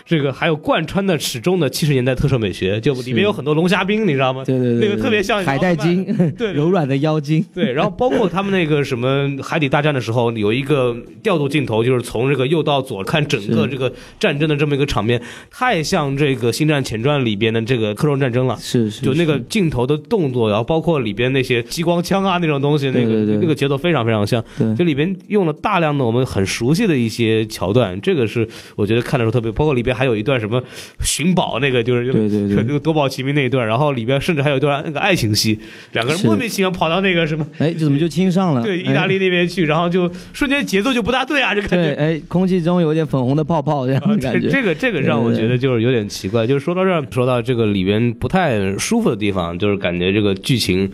[0.05, 4.45] 这个还有贯穿的始终的七十年代特色美学，就里面有很多龙虾兵，你知道吗？
[4.45, 6.05] 对对对，那个特别像海带精，
[6.37, 6.51] 对。
[6.53, 18.57] 柔软的妖精，对，然后包括他们那个什么海底大战的时候，有一个调度镜头，就是从这个右到左看整个这个战争的这么一个场面，太像这个《星战前传》里边的这个克隆战争了。
[18.61, 24.45] 是是，就那个镜头的动作，然后包括里边那些激光枪啊那种东西，那个那个节奏非常非常像。
[24.59, 30.63] 对就里边用了大量的我们很熟悉的一些桥段，这个是我觉得看的时候特别，包括里边还有一段什么
[31.03, 35.59] 寻宝那个，就是对对对那个夺宝奇兵那一段，然后里边甚至还有一段那个爱情戏，
[35.93, 37.47] 两个人莫名其妙跑到那个什么。
[37.59, 38.63] 哎，这怎么就亲上了？
[38.63, 41.95] 对，意哎大利那边去，然后就瞬间节奏就不大对啊， 对，觉。
[41.95, 44.49] 哎，空气中有点粉红的泡泡这样的感觉。
[44.49, 50.91] 这这个这个让我觉得就是有点奇怪，就是说到这儿，说到这个里边不太舒服的地方，就是感觉这个剧情。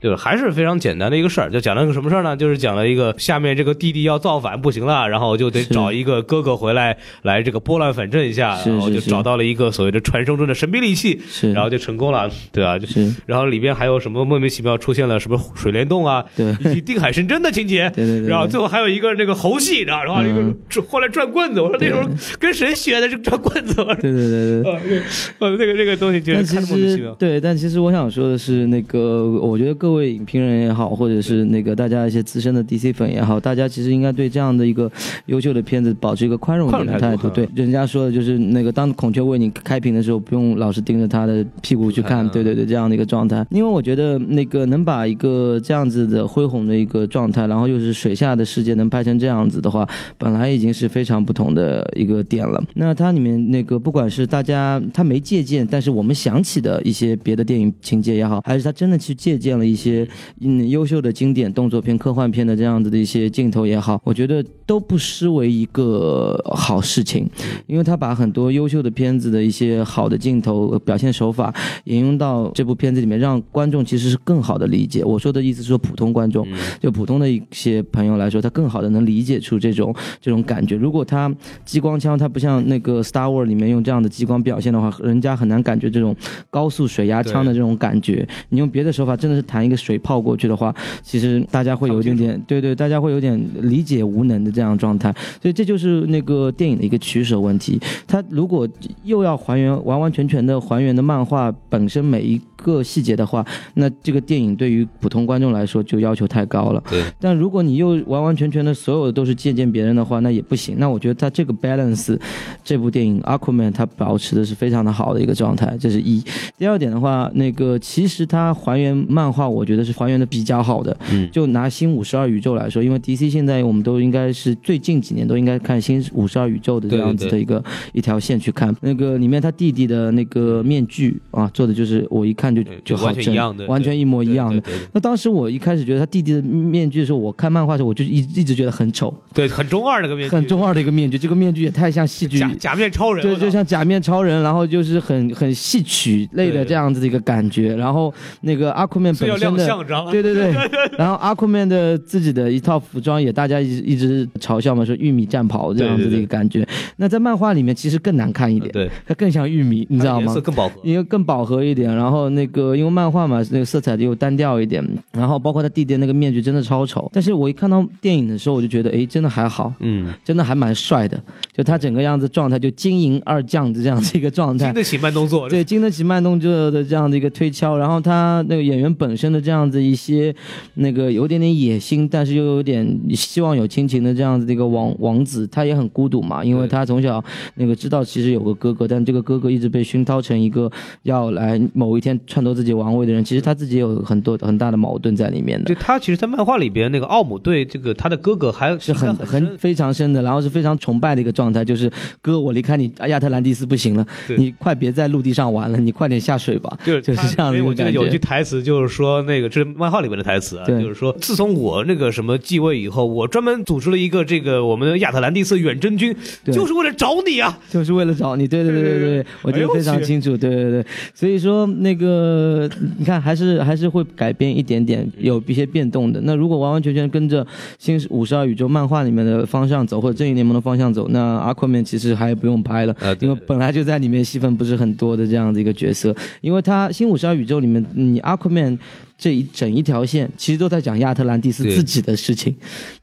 [0.00, 2.36] 就是还是非常简单的一个事儿，就讲了个什么事儿呢？
[2.36, 13.12] 就是讲了一个下面这个弟弟要造反不行了，然后就得找一个哥哥回来来这个拨乱反正一下，然后就找到了一个所谓的传说中的神兵利器，是，然后就成功了，对啊，就是。
[13.26, 16.54] 然后里边还有什么莫名其妙出现了什么水帘洞啊，对。
[16.60, 18.28] 以及定海神针的情节， 对对对对。
[18.28, 22.02] 然后最后还有一个那个猴戏，然后然后一个后来转棍子，我说那时候
[22.38, 23.74] 跟谁学的这个转棍子？
[23.74, 24.72] 对对对对。
[24.72, 25.02] 呃， 那个
[25.38, 27.12] 呃，那个那个东西就是看着莫名其妙。
[27.12, 34.90] 对，但其实我想说的是，那个我觉得各位影评人也好，或者是那个大家一些资深的 DC 粉也好，大家其实应该对这样的一个
[35.26, 37.30] 优秀的片子保持一个宽容一点的态度。
[37.30, 42.26] 对，人家说的就是那个当孔雀为你开屏的时候，不用老是盯着他的屁股去看。
[42.26, 43.46] 嗯对对对，这样的一个状态。
[43.50, 52.60] 因为我觉得那个能把一个这样子的恢宏的一个状态，然后又是水下的世界能拍成这样子的话，本来已经是非常不同的一个点了。
[52.74, 60.08] 那它里面那个不管是大家他没借鉴，但是我们想起的一些别的电影情节也好，还是他真的去借鉴了一些
[60.40, 67.28] 嗯优秀的经典动作片、科幻片的这样子的一些镜头也好，我觉得都不失为一个好事情，
[67.66, 71.52] 因为他把很多优秀的片子的一些好的镜头、呃表现手法
[71.84, 75.04] 引用到这部片子里面，让观众其实是更好的理解。
[75.04, 76.46] 我说的意思是说，普通观众，
[76.80, 80.76] 就普通的一些朋友来说，他更好的能理解出这种这种感觉。
[80.76, 81.34] 如果他
[81.64, 86.14] 激光枪，它不像那个 Star War 里面用这样的激光表现的话，人家很难感觉这种
[86.48, 88.26] 高速水压枪的这种感觉。
[88.50, 95.12] 你用别的手法，真的是弹一个水泡过去的话，其实大家会有一点点，对对，大家会有点理解无能的这样的状态。
[95.42, 97.80] 所以这就是那个电影的一个取舍问题。
[98.06, 98.68] 它如果
[99.04, 106.82] 又要还原完完全全的还原的漫画本身每一个细节的话，那这个电影对于普通观众来说就要求太高了。
[106.88, 110.76] 对，但如果你又完完全全的所有的都是借鉴别人的话，那也不行。
[110.78, 112.18] 那我觉得它这个 balance，
[112.64, 116.22] 这部电影《Aquaman》它保持的是非常的好的一个状态，这是一。
[116.58, 120.96] 第二点的话，那个其实它还原漫画，我觉得是还原的比较好的。
[121.10, 128.74] 嗯，就拿新五十二宇宙来说，因为 DC 现在我们都应该是最近几年都应该看新五十二宇宙的这样子的一个一条线去看。
[128.80, 134.62] 那个里面他弟弟的那个面具啊，做的就是我一看就就好完全一样的完全一模一样的。
[134.92, 141.16] 那当时我一开始觉得他弟弟的面具的时候，我看漫画的时候，我就一一直觉得很丑，对，很中二那个面具，很中二的一个面具。
[141.18, 147.74] 这个面具也太像戏剧假假面超人，对，就像假面超人，然后就是很很戏曲类的这样子的一个感觉。
[147.76, 150.10] 然后那个阿库曼本身的，亮相，知道吗？
[150.10, 150.54] 对对对，
[150.96, 156.66] 然后阿库曼的自己的一套服装也大家一直一直嘲笑嘛，说玉米战袍这样子的一个感觉。
[156.96, 160.40] 那在漫画里面其实更难看一点，对，它更像玉米，你知道吗颜色？
[160.40, 160.80] 更饱和。
[160.82, 164.82] 因为更饱和一点，然后那个因为漫画嘛，那个色彩又单调一点，
[165.12, 171.20] 然后包括他弟弟那个面具真的超丑，但是我一看到电影的时候，我就觉得，哎，真的还好，嗯，真的还蛮帅的，
[171.52, 174.74] 就他整个样子状态，就金银二将的这样子一个状态经。
[174.74, 180.34] 得起慢动作，对，经得起慢动作的这样的一个推敲，然后他那个演员本身的这样子一些
[180.74, 187.22] 那个有点点野心，但是又有点希望有亲情的这样子的一个王王子，他也很孤独嘛，因为他从小
[187.54, 190.70] 那个知道其实有个哥哥，但这个哥哥一直被熏陶成一个
[191.02, 195.76] 要来某一天篡夺自己王位的人，其实他自己有很多很大的矛盾在里面的对。
[195.76, 208.18] 他其实，在漫画里边，那个奥姆对这个他的哥哥还是很很非常深的，然后是非常崇拜的一个状态，就是哥，我离开你亚特兰蒂斯不行了，你快别在陆地上玩了，你快点下水吧，就是这样的感因为我记得有句。
[208.26, 217.58] 台词就是说，那个这是漫画里面的台词啊，就是说，自从我那个什么继位以后，我专门组织了一个这个我们的亚特兰蒂斯远征军，就是为了找你啊。
[217.68, 226.20] 就是为了找你，对对对对对，我记得非常清楚，对对对，所以说那个你看还是还是会改变一点点，有一些变动的。
[226.22, 227.46] 那如果完完全全跟着
[227.78, 238.78] 新五十二宇宙漫画里面的方向走，或者正义联盟的方向走，那阿奎曼其实还不用拍了，因为本来就在里面戏份不是很多的这样的一个角色，因为他新五十二宇宙里面，你阿奎曼。
[239.18, 242.54] 这一整一条线其实都在讲亚特兰蒂斯自己的事情，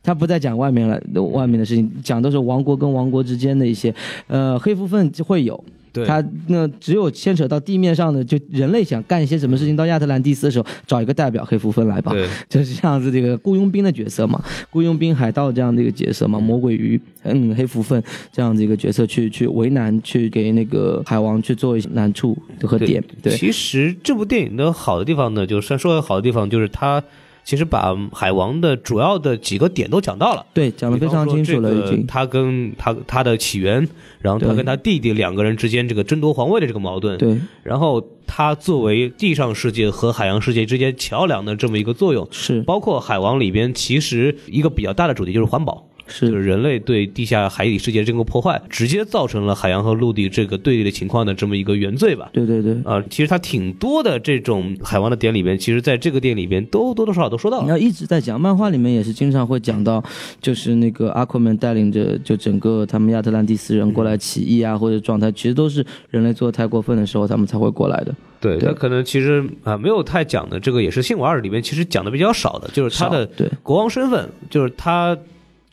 [0.01, 3.93] 他不再讲外面了外面的事情，讲都是王国跟王国之间的一些，
[4.27, 5.63] 呃，黑蝠粪会有。
[5.93, 6.05] 对。
[6.05, 27.03] 他那只有牵扯到地面上的，就人类想干一些什么事情到亚特兰蒂斯的时候，找一个代表黑蝠分来吧，对，就是这样子这个雇佣兵的角色嘛，雇佣兵、海盗这样的一个角色嘛，魔鬼鱼、嗯黑蝠分这样子一个角色去去为难，去给那个海王去做一些难处和点，对其实这部电影的好的地方呢，就是说好的地方就是它
[27.43, 30.45] 其实把海王的主要的几个点都讲到了。
[30.53, 32.05] 对，讲的非常清楚了，已经。
[32.07, 33.87] 他跟他他的起源，
[34.19, 45.85] 然后他跟他弟弟两个人之间这个争夺皇位的这个矛盾，对，然后他作为地上世界和海洋世界之间桥梁的这么一个作用，是包括海王里边其实一个比较大的主题就是环保。
[46.13, 52.29] 是就是人类对地下海底世界这个破坏，直接造成了海洋和陆地这个对立的情况的这么一个原罪吧。
[52.31, 52.73] 对对对。
[52.85, 57.63] 啊、其实它挺多的这种海王的点里边，其实在这个店里边都多多少少都说到了。
[57.63, 60.03] 你要一直在讲，漫画里面也是经常会讲到，
[60.39, 68.13] 就是那个阿库曼带领着就整个他们亚特兰蒂斯人过来起义啊，或者状态，其实都是人类做的太过分的时候，他们才会过来的。
[68.39, 75.17] 对，他可能其实啊、没有太讲的，这个也是《信我二》里面其实讲的比较少的，就是他的对国王身份，就是他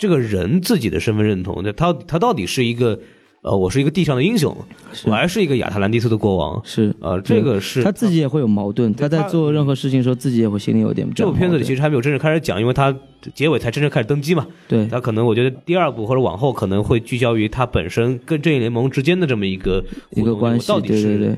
[0.01, 2.99] 这个人自己的身份认同，他他到底是一个
[3.43, 4.57] 呃，我是一个地上的英雄，
[5.05, 6.59] 我还是一个亚特兰蒂斯的国王。
[6.65, 12.97] 是呃，这个是他自己也会有矛盾，他在做任何事情的时候，自己也会心里有点这部片子里其实实还没有真正式开始讲，因为他
[13.35, 14.47] 结尾才真正开始登基嘛。
[14.67, 19.85] 对他可能我觉得第二部或者往后可能会聚焦于他本身跟正义联盟之间的这么一个
[20.17, 21.37] 一个关系到，底是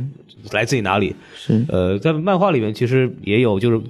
[0.53, 1.15] 来自于哪里？
[1.35, 3.81] 是呃，在漫画里面其实也有，就是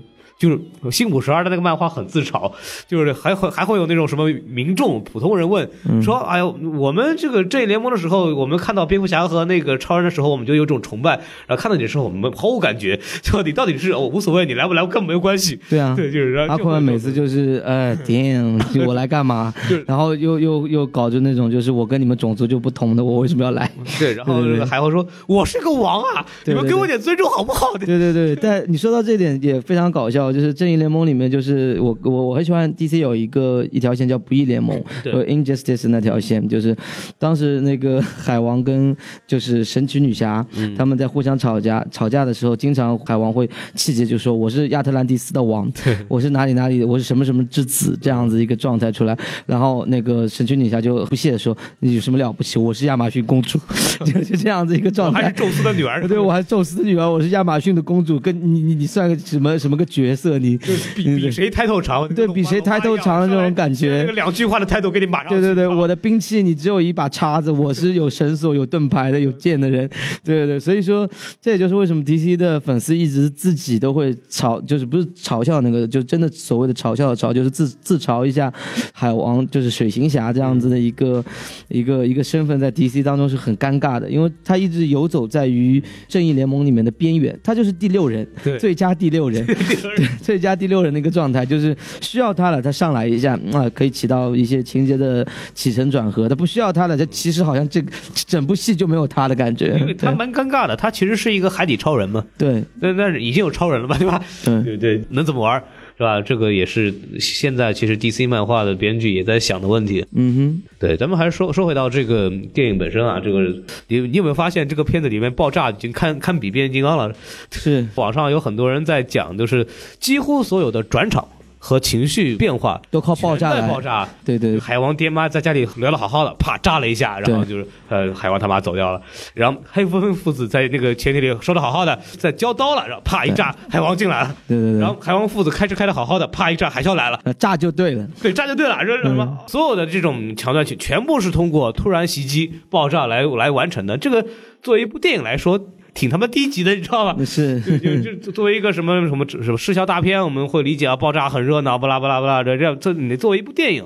[0.43, 0.59] 就是
[0.91, 2.51] 新五十二的那个漫画很自嘲，
[2.89, 11.13] 就是还会还会有那种什么民众普通人问、嗯说，哎呦，我们这个正义联盟的时候，我们看到蝙蝠侠和那个超人的时候，我们就有种崇拜，
[11.47, 15.61] 然后看到你的时候，我们毫无感觉， 就你到底是哦无所谓，你来不来根本没有关系。
[15.71, 15.95] 对啊。
[15.97, 19.77] 对，就是然后阿就会有奎曼每次就是哎，damn，就我来干嘛就？
[19.87, 23.71] 然后又又又搞着那种就是我跟你们种族就不同的，我为什么要来？
[24.01, 27.73] 对，然后还会说，我是个王啊，对对你们给我点尊重好不好？
[27.79, 35.13] 对对对，但你说到这点也非常搞笑，就是正义联盟里面，就是我我我很喜欢 DC 有一个一条线叫不义联盟，对。
[35.13, 36.77] 有 Injustice 那条线，就是
[37.19, 40.75] 当时那个 海王跟就是神奇女侠、嗯。
[40.75, 45.71] 他们在互相吵架吵架的时候，经常海王会气节就说我是亚特兰蒂斯的王，
[46.09, 49.17] 我是哪里哪里的，我是什么什么之子这样子一个状态出来，
[49.47, 53.59] 然后那个神奇女侠就不屑地说你有什么了不起，我是亚马逊公主，
[54.05, 55.23] 就是这样子一个状态。
[55.23, 55.35] 还是。
[55.43, 60.39] 宙斯的女儿，对，我还是宙斯的女儿，我是亚马逊的公主，跟你你你算个什么什么个角色？
[60.39, 60.57] 你
[60.95, 69.89] 比比谁抬头长，对比谁抬头长的那种感觉那个两句话的抬头给你马上对对对，我的兵器你只有一把叉子， 我是有绳索、有盾牌的、有剑的人。
[70.25, 71.09] 对对对，所以说
[71.41, 78.53] 这也就是为什么 DC 的粉丝一直自己都会嘲，就是不是嘲笑那个，就真的所谓的嘲笑的嘲，就是自自嘲一下
[78.93, 81.25] 海王，就是水行侠这样子的一个
[81.69, 89.47] 一个一个身份，在 DC 当中是很尴尬的，因为他一直游走在于正义联盟里面的边缘，他就是第六人，对最佳第六人。
[90.03, 97.83] 对， 最佳第六人的一个状态，就是需要他了，他上来一下，嗯啊、可以起到一些情节的起承转合；他不需要他了，他其实好像这
[98.15, 99.77] 整部戏就没有他的感觉。
[99.79, 102.63] 因为他蛮尴尬的，他其实是一个海底超人嘛，对。
[102.81, 104.23] 那那已经有超人了吧，对吧？
[104.45, 105.63] 对对对，能怎么玩
[105.97, 106.21] 是吧？
[106.21, 110.05] 这个也是现在其实 DC 漫画的编剧也在想的问题。
[110.15, 113.41] 嗯哼对，咱们还是说说回到这个电影本身啊，这个
[113.89, 117.09] 你你有没有发现这个片子里面爆炸已经堪堪比变形金刚了？
[117.09, 117.15] 哼，
[117.51, 119.67] 是网上有很多人在讲，就是
[120.01, 121.29] 几乎所有的转场
[121.65, 124.09] 和情绪变化都靠爆炸来爆炸。
[124.25, 129.01] 对对海王爹妈在家里聊得好好的，啪炸了一下，然后就是呃海王他妈走掉了，
[129.33, 137.21] 然后黑夫妇父子在那个潜艇里说的好好的，在交刀了，然后啪一炸，海王进来了，对对对然后海王父子开车开的好好的，啪一炸，海啸来了。
[137.23, 138.05] 呃炸就对了。
[138.21, 139.39] 对，炸就对了，这是什么？
[139.47, 143.97] 所有的这种桥段全全部是通过突然袭击、爆炸来来完成的。
[143.97, 144.27] 这个
[144.63, 145.61] 作为一部电影来说，
[145.95, 147.17] 挺他妈低级的，你知道吧？
[147.25, 152.57] 是，就就就作为一个什么什么什么视效大片，我们会理解啊，爆炸很热闹，巴拉巴拉巴拉的。
[152.57, 153.85] 这样，这你作为一部电影，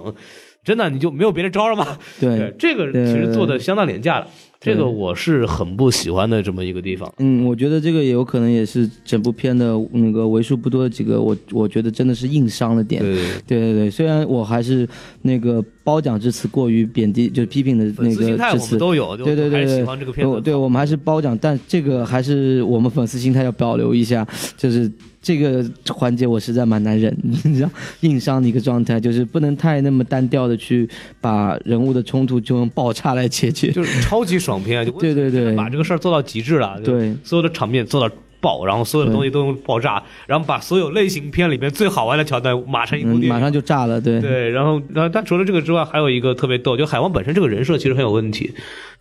[0.64, 1.98] 真的你就没有别的招了吗？
[2.20, 4.26] 对，这个其实做的相当廉价了，
[4.60, 7.12] 这个我是很不喜欢的这么一个地方。
[7.18, 13.02] 嗯，我觉得这个也有可能也是整部片的那个为数不多的几个，我我觉得真的是硬伤的点。
[13.02, 14.88] 对对对，虽然我还是
[15.22, 24.26] 那个褒奖之词过于贬低，就是批评的那个之词们都有，对对对对，喜欢这个片对我们还是褒奖，但这个还是我们粉丝心态要保留一下，
[24.56, 24.90] 就是
[25.22, 27.70] 这个环节我实在蛮难忍， 你知道，
[28.00, 30.88] 硬伤的一个状态，就是不能太那么单调的去
[31.20, 33.70] 把人物的冲突就用爆炸来解决。
[33.70, 36.80] 就是超级爽片，就 对对对把这个事儿做到极致了。
[36.80, 38.12] 对所有的场面做到
[38.46, 43.28] 爆，然后所有的东西都用爆炸，然后把所有类型片里面最好玩的桥段马上一部嗯，电影。
[43.28, 48.52] 马上就炸了，对，对，然后，然后，但除了这个之外，还有一个特别逗，就海王本身这个人设其实很有问题，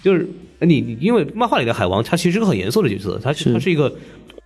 [0.01, 0.27] 就是
[0.61, 3.93] 你你因为漫画里的海王他其实是个很严肃的角色，他是他是一个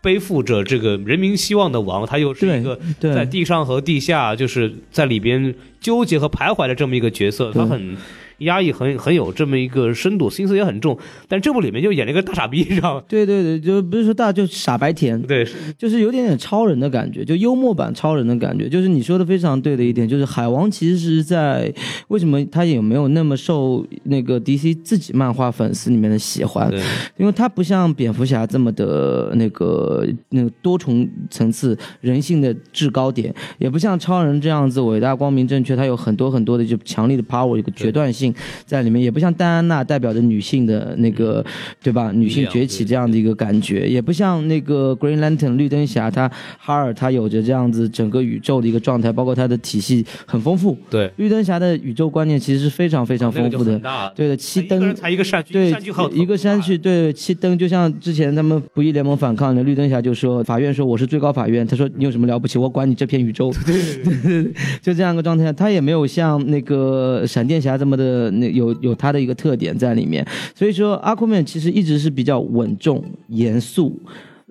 [0.01, 7.95] 背负着这个人民希望的王，他又是一个在地上和地下就是在里边纠结和徘徊的这么一个角色，他很
[8.39, 10.97] 压抑，很很有这么一个深度，心思也很重。
[11.27, 13.03] 但这部里面就演了一个大傻逼，你知道吗？
[13.07, 18.67] 对对对，就不是说大就傻白甜， 对，就是有点点超人的感觉，就幽默版超人的感觉。
[18.69, 21.73] 就是你说的非常对的一点，就是海王其实是在
[22.07, 26.71] 为什么他也没有那么受那个 DC 自己漫画粉丝里面的喜欢，
[27.17, 38.28] 因为他不像蝙蝠侠这么的那个那个多重层次人性的制高点，也不像超人这样子伟大光明正确，他有很多很多的就强力的 power 一个决断性
[38.65, 41.43] 在里面，也不像戴安娜代表着女性的那个
[41.81, 42.11] 对吧？
[42.13, 50.77] 女性崛起这样的一个感觉，也不像那个 Green Lantern 绿灯侠他哈尔他有着这样子整个宇宙的一个状态，包括他的体系很丰富。
[50.89, 53.79] 对，绿灯侠的宇宙观念其实是非常非常丰富的
[54.15, 55.73] 对的，七灯才一个善区，对
[56.13, 73.97] 一个山区，对七灯，就像之前他们不义联盟反抗的绿灯侠就说，法院说我是最高法院，他说你有什么了不起，我管你这片宇宙， 对对对，就这样一个状态，他也没有像那个闪电侠这么的呃那有有他的一个特点在里面，所以说阿库曼其实一直是比较稳重严肃。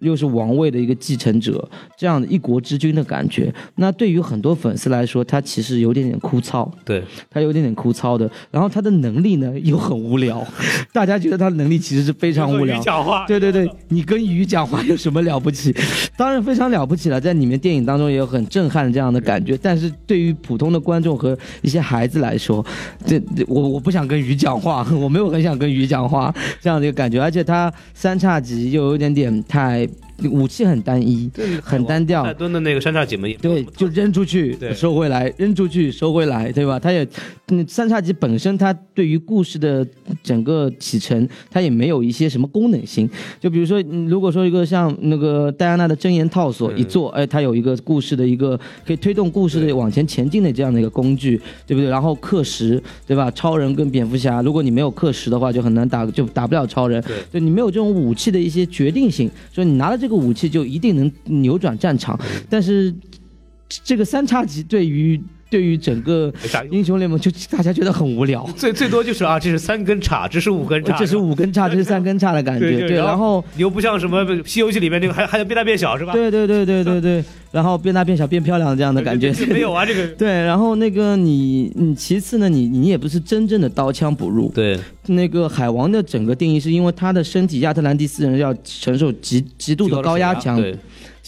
[0.00, 3.52] 又是王位的一个继承者，这样的一国之君的感觉。
[3.76, 6.68] 那对于很多粉丝来说，他其实有点点枯燥。
[6.84, 10.46] 对，他有点点枯燥的，然后他的能力呢又很无聊，
[10.92, 12.80] 大家觉得他的能力其实是非常无聊。
[12.80, 15.74] 讲话，对对对，你跟鱼讲话有什么了不起？
[16.16, 19.58] 当然非常了不起了，在里面电影当中也有很震撼的这样的感觉。
[19.60, 22.64] 但是对于普通的观众和一些孩子来说，
[23.06, 27.20] 这这我我不想跟鱼讲话， 我没有很想跟鱼讲话这样的一个感觉。
[27.20, 29.87] 而且他三叉戟又有点点太
[30.24, 36.78] 武器很单一，对很单调海蹲的那个三叉戟嘛也对，就扔出去对，收回来，扔出去，收回来，对吧？
[36.78, 37.06] 它也，
[37.48, 39.86] 嗯，三叉戟本身它对于故事的
[40.22, 43.08] 整个启程，它也没有一些什么功能性。
[43.38, 51.88] 就比如说，嗯如果说一个像那个戴安娜的真言套索一做，哎，它有一个故事的一个可以推动故事的往前前进的这样的一个工具，对不对？
[51.88, 53.30] 然后氪石，对吧？
[53.30, 57.00] 超人跟蝙蝠侠，如果你没有氪石的话，就很难打，就打不了超人。
[57.02, 62.18] 对对你没有这种武器的一些决定性，所以你拿了这个武器就一定能扭转战场。
[62.48, 62.92] 但是
[63.68, 65.20] 这个三叉戟对于
[65.50, 66.32] 对于整个。
[66.70, 68.48] 英雄联盟就大家觉得很无聊。
[68.56, 76.12] 最最多就是啊，这是三根叉，这是五根叉，这是五根叉，这是三根叉的感觉，对对然后然后你又不像什么《西游记》里面那个还还能变大变小是吧？
[76.12, 84.50] 对对对对对对，然后变大变小变漂亮这样的感觉没有啊，这个 对，然后那个你，你其次呢，你你也不是真正的刀枪不入。
[84.54, 90.76] 对那个海王的整个定义是因为他的身体亚特兰蒂斯人要承受极极度的高压强，对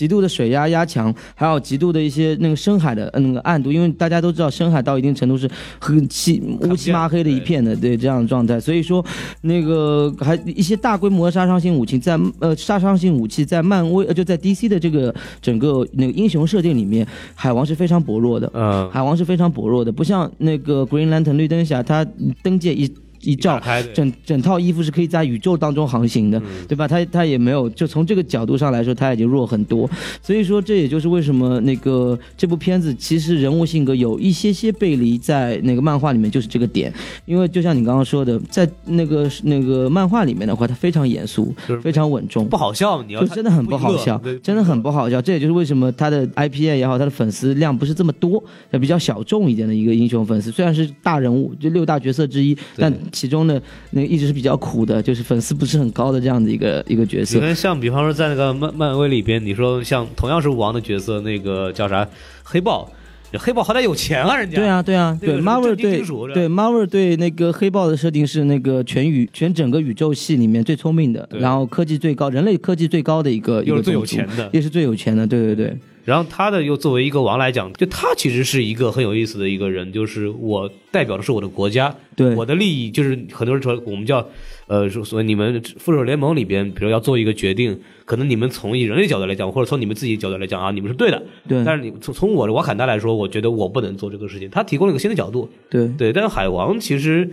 [0.00, 5.46] 极度的水压压强，还有极度的一些那个深海的呃那个暗度，因为大家都知道深海到一定程度是
[5.78, 8.00] 很漆乌漆麻黑的一片的，对。
[8.00, 9.04] 这样的状态，所以说
[9.42, 22.06] 那个还一些大规模的杀伤性武器在呃杀伤性武器在漫威呃就在 DC 的这个整个那个英雄设定里面，海王是非常薄弱的，嗯，海王是非常薄弱的，不像那个 Green Lantern 绿灯侠，他
[22.42, 22.90] 登界一
[23.22, 23.60] 一照
[23.94, 26.88] 整整套衣服是可以在宇宙当中航行的，嗯对吧？
[26.88, 29.88] 他他也没有，就从这个角度上来说，他已经弱很多。
[30.22, 36.92] 所以说，这也就是为什么那个这部片子其实人物性格有一些些背离，在那个漫画里面就是这个点。
[37.26, 45.20] 因为就像你刚刚说的，在那个那个漫画里面的话，他非常严肃，非常稳重，不好笑，你要就真的很不好笑，真的很不好笑。
[45.20, 48.42] 这也就是为什么他的 IPA 也好，他的粉丝量不是这么多，
[48.80, 50.50] 比较小众一点的一个英雄粉丝。
[50.50, 57.40] 虽然是大人物，就六大角色之一，但其中的，那个一直是比较苦的，就是粉丝不是很高的这样的一个一个角你色。
[57.40, 62.08] 看，像比方说在那个漫漫威里边，你说像同样是王的角色，那个叫啥？
[62.42, 62.90] 黑豹，
[63.38, 64.56] 黑豹好歹有钱啊，人家。
[64.56, 66.00] 对，啊，对啊，对 Marvel 对
[66.34, 74.50] 对 Marvel 对那个黑豹的设定是那个全宇全整个宇宙系里面最聪明的，然后科技最高，人类科技最高的一个，又是最有钱的。
[74.52, 75.76] 也是最有钱的，对对对。
[76.04, 82.34] 然后他的又作为一个王来讲，就他其实是一个很有意思的一个人，就是我代表的是我的国家，对。
[82.34, 84.26] 我的利益，就是很多人说我们叫
[84.66, 91.62] 呃，说所以你们复仇者联盟里边，比如要做一个决定，可能你们从以人类角度来讲，或者从你们自己角度来讲啊，你们是对的，对。
[91.64, 94.48] 但是你从从我的瓦坎达来说，我觉得我不能做这个事情。
[94.48, 95.88] 他提供了一个新的角度，对。
[95.98, 97.28] 对，但是海王其实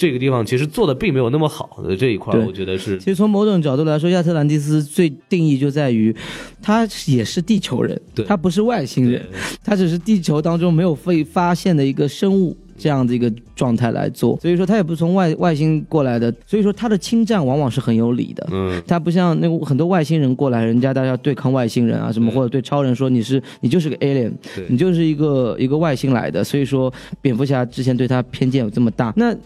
[0.00, 6.16] 这个地方其实做的并没有那么好的这一块儿，我觉得是其实从某种角度来说，亚特兰蒂斯最定义就在于，
[6.62, 9.22] 他也是地球人对，他不是外星人，
[9.62, 12.56] 他只是地球当中没有被发现的一个生物。
[12.82, 18.48] 这样的一个状态来做，所以说他也不是从外外星过来的，所以说他的侵占往往是很有理的。
[18.50, 24.32] 嗯，他不像那个很多外星人过来，人家大家要对抗外星人啊什么，或者对超人说你是你就是个 alien，
[24.66, 26.90] 你就是一个一个外星来的，所以说
[27.20, 29.12] 蝙蝠侠之前对他偏见有这么大。
[29.14, 29.36] 那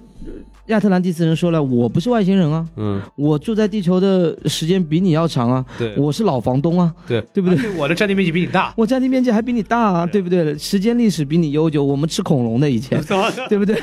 [0.69, 10.57] 亚特兰蒂斯人说了，我不是外星人啊，嗯，我住在地球的时间比你要长啊，对我是老房东啊，对对不对我的占地面积比你大，我占地面积还比你大啊，对不对？
[10.57, 12.99] 时间历史比你悠久，我们吃恐龙的以前，
[13.49, 13.77] 对不对？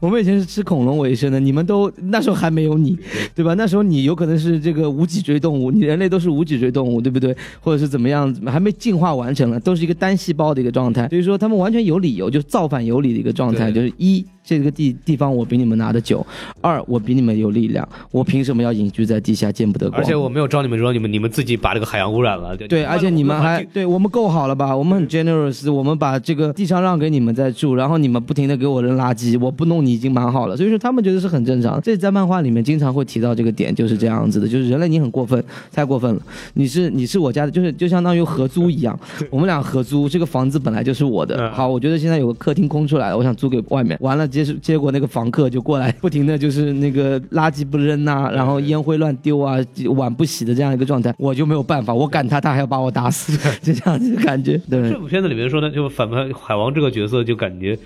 [0.00, 2.98] 我们以前是吃恐龙为生的，你们都那时候还没有你，
[3.34, 3.54] 对吧？
[3.54, 7.34] 那时候你有可能是这个无脊椎动物，你人类都是无脊椎动物，对不对？
[7.60, 11.08] 或者是怎么样，还没进化完成了，都是一个单细胞的一个状态。
[11.08, 14.24] 所以说他们完全有理由，就造反有理的一个状态，就是一。
[14.48, 16.26] 这个地地方我比你们拿的久，
[16.62, 20.00] 二我比你们有力量，我凭什么要隐居在地下见不得光？
[20.00, 22.56] 而且我没有招你们惹你们，你们自己把这个海洋污染了。
[22.56, 24.74] 对，而且你们还对我们够好了吧？
[24.74, 30.56] 我们很 generous，我们把这个地上让给你们在住，然后你们不停的给我扔垃圾，我不弄你已经蛮好了。
[30.56, 31.78] 所以说他们觉得是很正常。
[31.82, 36.22] 这在漫画里面经常会提到这个点，就是这样子的，就是人类你很过分，太过分了。
[36.54, 41.36] 你是 你是我家的，就是就相当于合租一样，我们俩合租，这个房子本来就是我的。
[41.36, 43.98] 嗯好，我觉得现在有个客厅空出来了，我想租给外面。
[44.00, 49.56] 完了，结结果那个房客就过来，不停的就是那个垃圾不扔呐、然后烟灰乱丢啊，
[49.96, 54.56] 碗不洗的这样一个状态，我就没有办法，我赶他，他还要把我打死， 就这样子的感觉。
[54.70, 57.78] 对这，部片子里面说呢，就反派海王这个角色就感觉，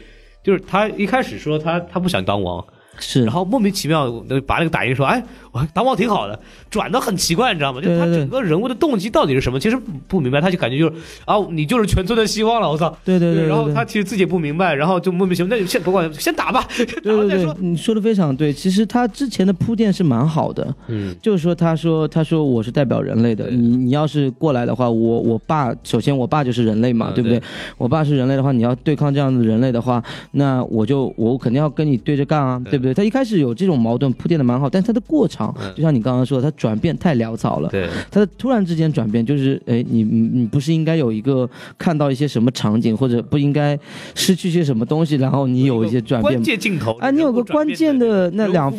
[0.42, 2.64] 就是他一开始说他他不想当王，
[2.98, 3.32] 是然。
[3.32, 6.38] 后莫名其妙地把那个打印说，哎，我当王挺好的，
[6.70, 7.80] 转的很奇怪，你知道吗？
[7.80, 10.92] 就他整个人物的动机到底是什么，其实不不明白，他就感觉就是
[11.24, 12.96] 啊，你就是全村的希望了，我操！
[13.04, 17.56] 对对对对然后他其实自己也不明白，然后就莫名其妙，那就先不管，先打吧，打对对对了再说，。
[17.58, 18.52] 你说的非常对。
[18.52, 27.38] 其实他之前的铺垫是蛮好的，嗯，就是说，他说，他说我是代表人类的，你你要是过来的话，我我爸首先我爸就是人类嘛，嗯对不对？
[27.38, 27.46] 对
[27.78, 32.91] 我爸是人类的话，你要对抗这样的人类的话，那我就我肯定要跟你对着干啊，对对不对？
[32.92, 37.68] 他一开始有这种矛盾铺垫的蛮好，但是他的过场，嗯就像你刚刚说的，他转变太潦草了。
[37.68, 43.78] 对，他的突然之间转变，就是哎，你你你不是应该有一个看到一些什么场景，或者不应该
[44.14, 48.72] 失去些什么东西，然后你有一些转变关键镜头啊你有个关键的那两？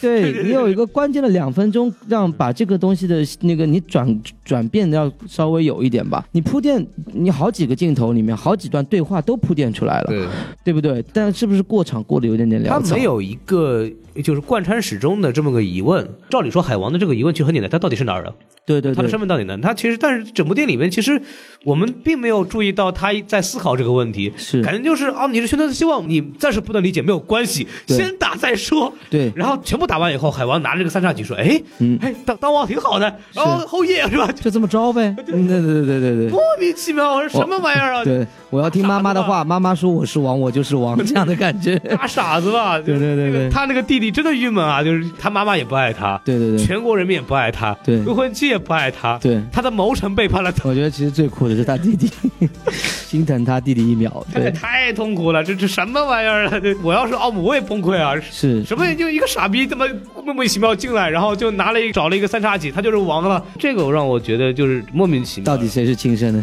[0.00, 6.26] 对 你有一个关键的两分钟，让把这个东西的那个你转转变的要稍微有一点吧。
[6.32, 10.26] 你铺垫，你好几个镜头里面好几段对话都铺垫出来了，对，
[10.64, 11.04] 对不对？
[11.12, 12.96] 但是不是过场过得有点点潦草？
[12.96, 13.90] 没有一个
[14.22, 16.08] 就是贯穿始终的这么个疑问。
[16.30, 18.34] 照理说，海王的这个疑问其实很简单，他到底是哪儿的
[18.66, 19.58] 对对对身份到底呢？
[19.62, 21.20] 他其实，但是整部电影里面，其实
[21.64, 28.92] 我们并没有注意到他在思考这个问题，是感觉就是啊，你是全村的希望，你暂时不能理解没有关系，先打再说。
[29.10, 34.26] 对然后全部打完以后，海王拿着这个三叉戟说：“哎，嗯哎，当当王挺好的。”然后后夜是吧？
[34.28, 35.14] 就就这么着呗。
[35.28, 38.04] 嗯对对对对对对莫名其妙，我说什么玩意儿啊？
[38.04, 41.78] 对， 我要听妈妈的话，妈妈说我是王，我就是王，这样的感觉。
[41.96, 42.78] 大傻子吧？
[42.80, 50.68] 对对对对他那个弟弟真的郁闷啊，就是他妈妈也不爱他，对对对全国人民也不爱他，对未婚妻也不爱他，对他的谋臣背叛了他。
[50.68, 52.10] 我觉得其实最酷的是他弟弟，
[52.80, 54.24] 心疼他弟弟一秒。
[54.32, 56.60] 这也对，太痛苦了，这这什么玩意儿啊？
[56.60, 58.14] 这我要是奥姆，我也崩溃啊！
[58.30, 59.86] 是什么就一个傻逼，他妈
[60.24, 63.44] 莫名其妙进来，然后就拿了一找了一个三叉戟，他就是王了。
[63.58, 65.46] 这个让我觉得就是莫名其妙。
[65.46, 66.42] 到底谁是亲生的？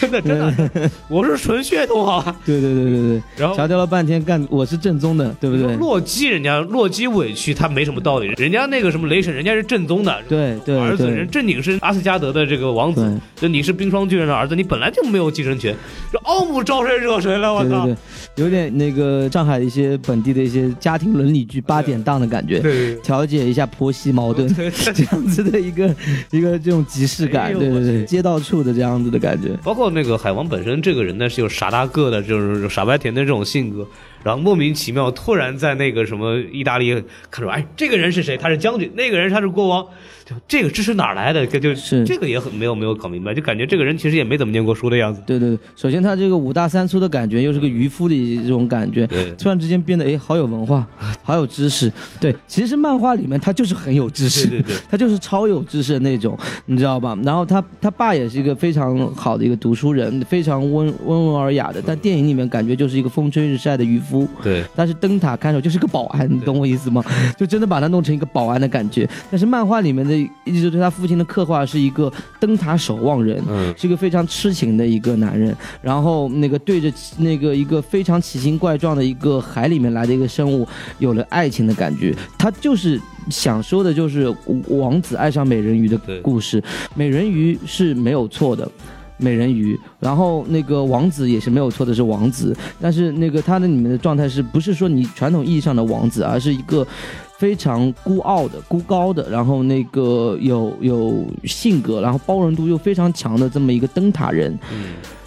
[0.00, 2.36] 真 的真的， 我是纯血统好吧？
[2.44, 3.22] 对对对对对。
[3.36, 5.74] 然后强调了半天，干我是正宗的，对不对？
[5.76, 10.22] 洛基人家洛基委屈他没什么道理，人家那个什么雷神，人家是正宗的。
[10.28, 15.74] 对对儿子人正经是阿斯加德的这个王子，就你是冰霜巨人的儿子，你本来就没有继承权。
[16.12, 17.52] 这奥姆招谁惹谁了？
[17.52, 17.88] 我操！
[18.36, 25.94] 有点那个上海的一些本地的一些家庭伦理剧八点档的感觉，对调解一下婆媳矛盾，对这样子的一个
[26.30, 29.56] 一个这种即视感，哎对对对，街道处的这样子的感觉。
[29.62, 33.86] 包括那个海王本身这个人呢，是有傻大个的，就是傻白甜的这种性格，
[34.26, 36.92] 然后莫名其妙突然在那个什么意大利
[37.30, 38.36] 看出，哎，这个人是谁？
[38.36, 39.86] 他是将军，那个人他是国王，
[40.28, 41.46] 就这个知识哪来的？
[41.46, 45.22] 就是这个也很没有没有搞明白，就感觉这个人其实也没怎么念过书的样子。
[45.24, 50.84] 对对对，首先他这个五大三粗的感觉，又是个渔夫的这种感觉，对突然之间变得哎，好有文化，
[51.22, 51.92] 好有知识。
[52.18, 57.16] 对，其实漫画里面他就是很有知识，对对对他就是超有知识的那种，你知道吧？
[57.22, 64.26] 然后他他爸也是一个非常好的一个读书人，非常温温文尔雅的，但电影里面感觉就是一个风吹日晒的渔夫。
[64.42, 67.00] 对，但是灯塔看守就是个保安，你懂我意思吗？
[67.38, 69.08] 就真的把他弄成一个保安的感觉。
[69.30, 75.56] 但是漫画里面的一直对他父亲的刻画是一个灯塔守望人，嗯是一个非常痴情的一个男人。
[75.82, 80.66] 然后那个对着那个一个非常奇形怪状的一个海里面来的一个生物
[80.98, 82.14] 有了爱情的感觉。
[82.38, 83.00] 他就是
[83.30, 84.34] 想说的就是
[84.68, 86.62] 王子爱上美人鱼的故事，
[86.94, 88.70] 美人鱼是没有错的。
[89.18, 96.86] 美人鱼，然后那个王子也是没有错的，是王子，但是那个他的里面的状态是不是说你传统意义上的王子，而是一个
[97.38, 104.58] 非常孤傲的、孤高的，然后那个有有性格，然后包容度又非常强的这么一个灯塔人。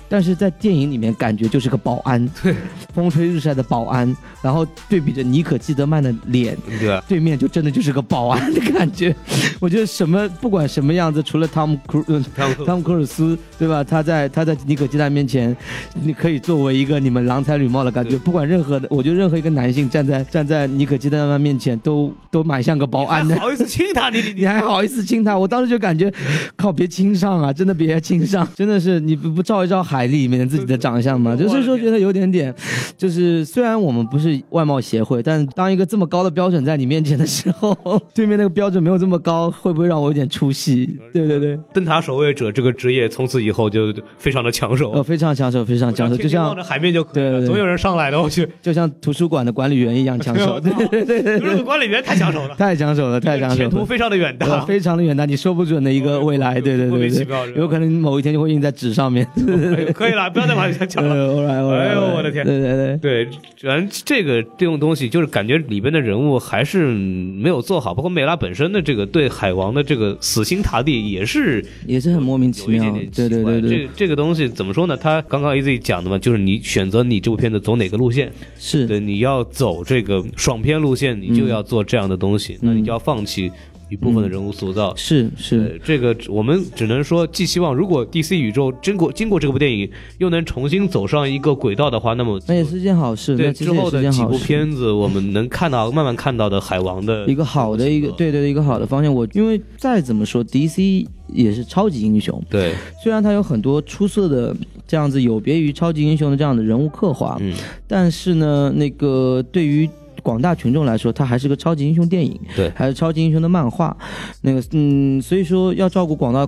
[0.10, 2.56] 但是在电影里面感觉就是个保安，对，
[2.94, 7.02] 风吹日晒的保安，然后对比着妮可基德曼的脸，对？
[7.08, 9.16] 对面就真的就是个保安的感觉。
[9.62, 12.20] 我觉得什么不管什么样子，除了汤姆克鲁
[12.66, 13.84] 汤姆克鲁斯对吧？
[13.84, 15.56] 他在他在妮可基德曼面前，
[16.02, 18.18] 你可以作为一个你们郎才女貌的感觉。
[18.18, 23.42] 不管任何的，我觉得任何一个男性站在站在妮可基德曼面前，都都蛮像个保安的还。
[23.42, 24.10] 好意思亲他？
[24.10, 25.38] 你 你你还好意思亲他？
[25.38, 26.12] 我当时就感觉，
[26.56, 27.54] 靠，别亲上啊！
[27.54, 31.36] 真的别亲上，真的是你不不照一照海里面自己的长相吗？
[31.36, 32.54] 就是说觉得有点点，
[32.98, 37.76] 就是虽然我们不是外貌协会，但当一个这么高的标准在你面前的时候，
[38.14, 40.98] 对面那个标准没有这么高，会不会让我有点出戏？
[41.14, 48.20] 对对对，灯塔守卫者这个职业从此以后就非常的抢手，呃，非常抢手，非常抢手，就像海对对对总有人上来的。
[48.20, 53.70] 我去，就像图书馆的管理员一样抢手， 对对对对这个管理员太抢手了，太抢手了，太抢手了。
[53.70, 59.26] 前途非常的远呃大，非常的远大，你说不准的一个未来，对对对有可能某一天就会印在纸上面。
[59.38, 61.14] 哎呦可以了，不要再往下讲了。
[61.50, 63.30] 哎呦我的天对对对，对，
[63.62, 72.84] 反正这个这种东西，就是感觉里边的人物还是没有做好，包括美拉本身的这个对海王的这个死心塌地，也是也是很莫名其妙。
[73.16, 74.96] 对对对对，这这个东西怎么说呢？
[74.98, 83.52] 他刚刚 AZ 讲的嘛，就是你选择你这部片子走哪个路线，是对，你要走这个爽片路线，你就要做这样的东西，那你就要放弃
[83.90, 84.94] 一部分的人物塑造。
[84.96, 93.38] 是是，对，这个我们只能说，寄希望如果 DC 宇宙经过经过这部电影，又能重新走上一个轨道的话，那么那也是件好事。
[93.38, 94.40] 对之后的几部。
[94.40, 99.14] 片子，我们能看到慢慢看到的海王的一个好的一个，对对对，一个好的方向。
[99.14, 102.74] 我因为再怎么说，DC 也是超级英雄，对，
[103.04, 104.56] 虽然它有很多出色的
[104.88, 107.54] 这样子有别于超级英雄的这样的人物刻画，嗯，
[107.88, 109.88] 但是呢，那个对于
[110.20, 113.96] 广大群众来说，它还是个超级英雄电影，对还是超级英雄的漫画。
[114.42, 116.48] 那个，嗯，所以说要照顾广大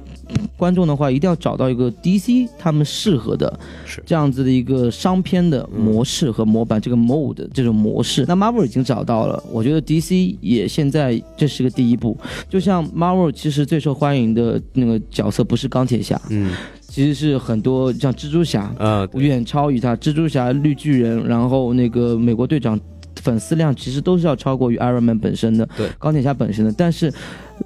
[0.58, 8.26] 观众的话，一定要找到一个 DC 他们适合的是这样子的一个商片的模式和模板，这个 mode 这种模式。
[8.28, 12.18] 那 Marvel 已经找到了，我觉得 DC 也现在这是个第一步。
[12.50, 16.52] 就像 Marvel 其实最受欢迎的那个角色不是钢铁侠，嗯
[16.82, 19.96] 其实是很多像蜘蛛侠，啊，对远超于他。
[19.96, 22.78] 蜘蛛侠、绿巨人，然后那个美国队长，
[23.22, 26.74] 粉丝量其实都是要超过于 Iron Man 本身的，对钢铁侠本身的。
[26.76, 27.14] 但是，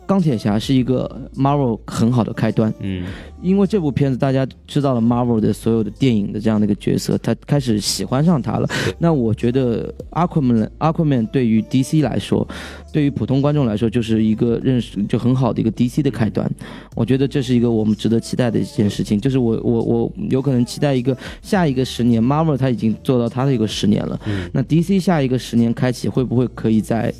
[0.07, 3.05] 钢铁侠是一个 Marvel 很好的开端，嗯。
[3.41, 8.67] 因为这部片子大家知道了 Marvel 的所有的电影的这样的一个角色，他开始喜欢上他了。
[8.97, 12.47] 那我觉得 Aquaman Aquaman 对于 DC 来说，
[12.91, 16.49] 对于普通观众来说，就是一个认识就很好的一个 DC 的开端。
[16.95, 27.13] 我觉得这是一个我们值得期待的一件事情，就是我我我有可能期待一个下一个十年，Marvel 他已经做到他的一个十年了，嗯，那 DC 下一个十年开启会不会可以在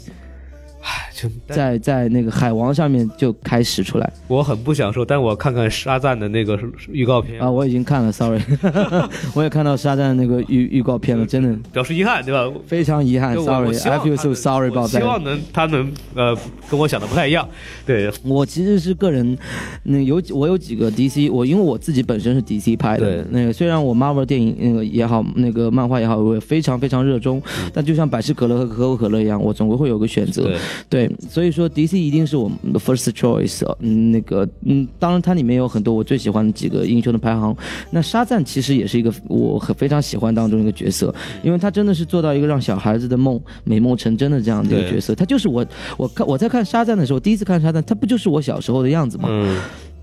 [0.81, 1.14] 唉就
[1.47, 6.59] 在在那个海王上面就开始出来我很不享受，但我看看沙赞的那个
[6.91, 7.49] 预告片啊？
[7.49, 8.39] 我已经看了，sorry，
[9.34, 12.51] 我也看到沙赞那个预预告片了，真的表示遗憾，对吧？
[12.65, 15.05] 非常遗憾，sorry，I feel so sorry 我 about 希 that。
[15.05, 16.36] 望能他能呃
[16.69, 17.47] 跟我想的不太一样，
[17.86, 19.38] 对，我其实是个人，
[19.84, 27.41] 那有我有几个 DC，我因为我自己本身是 DC 拍的对，那个虽然我 Marvel 电影那个也好，那个漫画也好，我也非常非常热衷，
[27.73, 30.43] 但就像百事可乐和可口可乐一样，我总归会有个选择。
[30.89, 33.63] 对，对，所以说 DC 一定是我们的 first choice。
[33.80, 37.55] 嗯，那个，嗯，当然它里面有很多我最喜欢的几个英雄的排行。
[37.91, 41.13] 那沙赞其实也是一个我很非常喜欢当中一个角色，
[41.43, 45.13] 因为他真的是做到一个让小孩子的梦美梦成真的这样的一个角色。
[45.16, 45.66] 他就是我，
[45.97, 49.30] 我看我在看沙赞的时候，第一次看沙赞，他不就是我小时候的样子吗？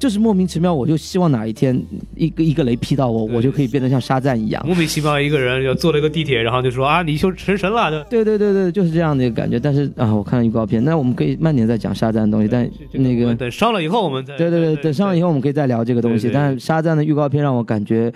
[0.03, 1.80] 就是莫名其妙，我就希望哪一天
[2.16, 4.61] 一个一个雷劈到我，我就可以变得像沙赞一样。
[4.66, 9.61] 莫名其妙一个人就坐了一个地铁，然后就说啊，你就成神了，对对对对对，就是这样的一个感觉。
[9.61, 12.48] 但是啊，我看了预告片，那我们可以慢点再讲沙赞的东西。
[12.48, 16.28] 但那个等上了以后我们再对对对，等上了以后我们可以再聊这个东西。
[16.34, 18.12] 但是沙赞的预告片让我感觉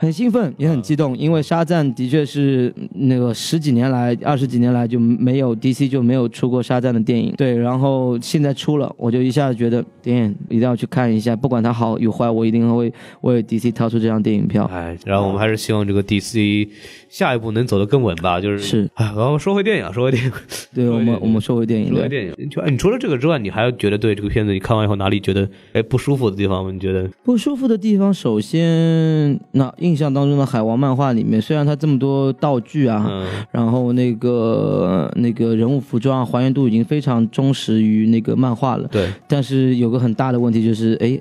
[0.00, 7.34] 很兴奋，也很激动，因为沙赞的确是那个十几年来、二十几年来就没有 DC 就没有出过沙赞的电影。
[7.36, 12.92] 对，然后现在出了，我就一下子觉得电影一定要去看一下，不管它好与坏，我一定会
[13.22, 14.70] 为 DC 掏出这张电影票。
[14.72, 16.68] 哎，然后我们还是希望这个 DC
[17.08, 20.32] 下一步能走得更稳吧，就是是，哎，然后说回电影，说回电影，
[20.74, 21.88] 对我们，我们说回电影。
[21.88, 26.70] 说回电影，就哎，你除了这个之外，你还觉得对这个片子你看完以后哪里觉得哎不舒服的地方吗？
[26.70, 27.08] 你觉得？
[27.24, 41.18] 不舒服的地方，首先，那印象当中的海王漫画里面，虽然它这么多道具啊，嗯，然后那个那个人物服装啊，还原度已经非常忠实于那个漫画了，对，但是有个很大的问题就是，哎。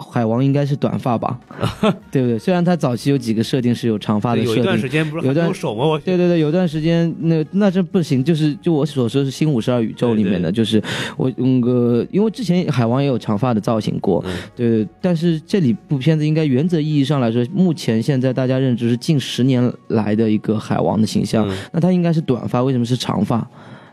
[0.00, 1.38] 海王应该是短发吧，
[2.10, 2.38] 对不对？
[2.38, 4.88] 虽然他早期有几个设定是有长发的设定有一段时。
[4.88, 5.84] 间不是还有段有手吗？
[5.84, 10.82] 我对对对，有段时间那那这不行，就是就我所说是新五十二宇宙里面的，就是
[11.16, 23.46] 我那个，因为之前海王也有长发的造型过，嗯对，但是这里部片子应该原则意义上来说，目前现在大家认知是近十年来的一个海王的形象，嗯那他应该是短发，为什么是长发？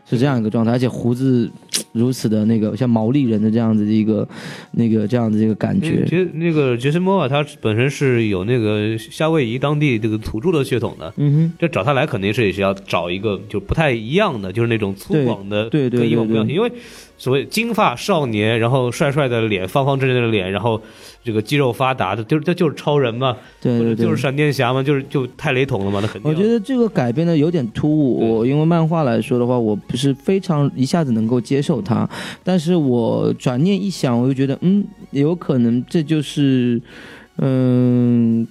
[0.08, 1.50] 是这样一个状态，而且胡子
[1.92, 4.26] 如此的那个像毛利人的这样子的一个
[4.72, 11.52] 那个这样子的一个感觉，杰那个杰森·莫瓦他本身是有那个夏威夷当地这个土著的血统的，嗯哼。
[11.58, 16.46] 这找他来肯定是也是要找一个就不太一样的，就是那种粗犷的，对对对跟以往不一样。
[16.46, 16.70] 对因为
[17.18, 20.80] 所谓金发少年，然后帅帅的脸，方方正正的脸，然后
[21.24, 26.30] 这个肌肉发达的，就是这就是超人嘛，对就是闪电侠嘛，就是就太雷同了嘛，那肯定。
[26.30, 28.38] 我觉得这个改编的有点突兀。
[28.38, 32.08] 我因为漫画来说的话，我不是非常一下子能够接受它，
[32.44, 36.80] 但是我转念一想，我就觉得，嗯，有可能这就是，
[37.38, 38.46] 嗯，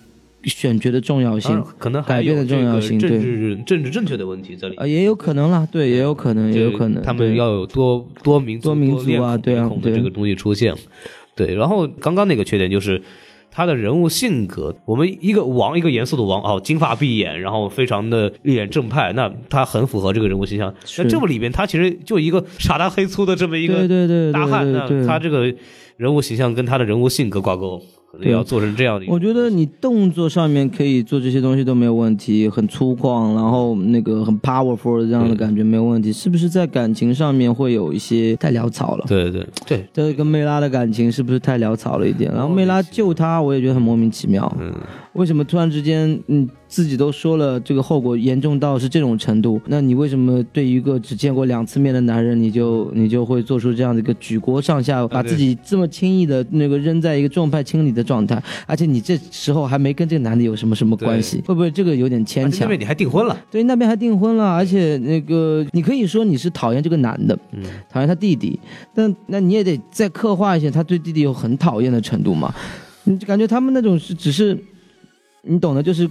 [0.45, 4.75] 选角的重要性可能还改变的重要性政治政治正确的问题这里。
[4.75, 10.73] 啊，也有可能啦，对，也有可能，也有可能，他们要有多多民族、多民族啊对啊对这个东西出现。
[11.35, 13.01] 对，然后刚刚那个缺点就是
[13.51, 20.73] 他的人物性格，我们一个王，一个严肃的王，哦，金发碧眼，然后非常的一脸正派，那他很符合这个人物形象。
[20.97, 25.53] 那这部里边他其实就一个傻大黑粗的这么一个对对大汉，那他这个
[25.97, 27.81] 人物形象跟他的人物性格挂钩，
[28.15, 29.13] 可能对要做成这样的一个。
[29.13, 36.11] 我觉得你动作上面可以做这些东西都没有问题，很粗犷，然后那个很 powerful 的这样的感觉没有问题。
[36.11, 39.05] 是不是在感情上面会有一些太潦草了？
[39.07, 42.31] 对对对，这跟梅拉的感情是不是太潦草了一点？
[42.33, 44.51] 然后梅拉救他，我也觉得很莫名其妙。
[44.59, 44.73] 嗯，
[45.15, 58.43] 为什么突然之间，嗯，自己都说了这个后果严重到是这种程度，那你为什么对一个只见过两次面的男人，你就你就会做出这样的一个举国上下，把自己这么轻易的那个扔在一个众叛亲离的状态？
[58.67, 62.67] 而且你这时候还没跟这个男的有什么什么关系，会不会这个有点牵强而且那？
[62.67, 68.59] 边你还订婚了，对，那边还订婚了，而且那个你可以说你是讨厌这个男的，嗯，讨厌他弟弟，
[68.93, 72.53] 但那你也得再刻画一下他对弟弟有很讨厌的程度嘛。
[73.07, 74.57] 你就感觉他们那种是只是，
[75.47, 76.09] 你懂的，就是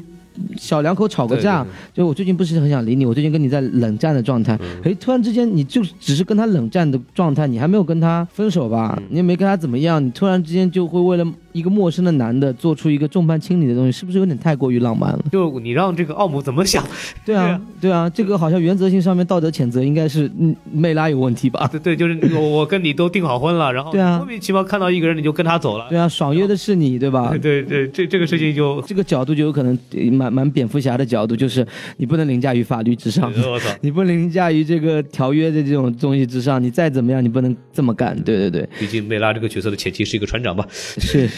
[0.57, 15.25] 小两口吵个架，对对就我最近不是很想理你，我最近跟你在冷战的状态，嗯哎、突然之间你就只是跟他冷战的状态，你还没有跟他分手吧，嗯你也没跟他怎么样，你突然之间就会为了一个陌生的男的做出一个众叛亲离的东西，是不是有点太过于浪漫了？
[15.31, 16.85] 就你让这个奥姆怎么想？
[17.25, 21.69] 对啊，对啊，这个好像原则性上面道德谴责应该是嗯梅拉有问题吧？
[21.71, 25.87] 对对，就是我我跟你都订好婚了，然后对啊莫名其妙看到一个人你就跟他走了。
[25.89, 27.31] 对啊，爽约的是你，对吧？
[27.41, 31.67] 对对，这这个事情就，这个角度就有可能呃蛮蛮蝙蝠侠的角度，就是
[31.99, 33.69] 你不能凌驾于法律之上，我操！
[33.83, 38.17] 你不能凌驾于这个条约的这种东西之上，你再怎么样，你不能这么干。
[38.23, 40.67] 对对对，毕竟梅拉这个角色的前妻是一个船长吧？
[40.71, 41.29] 是，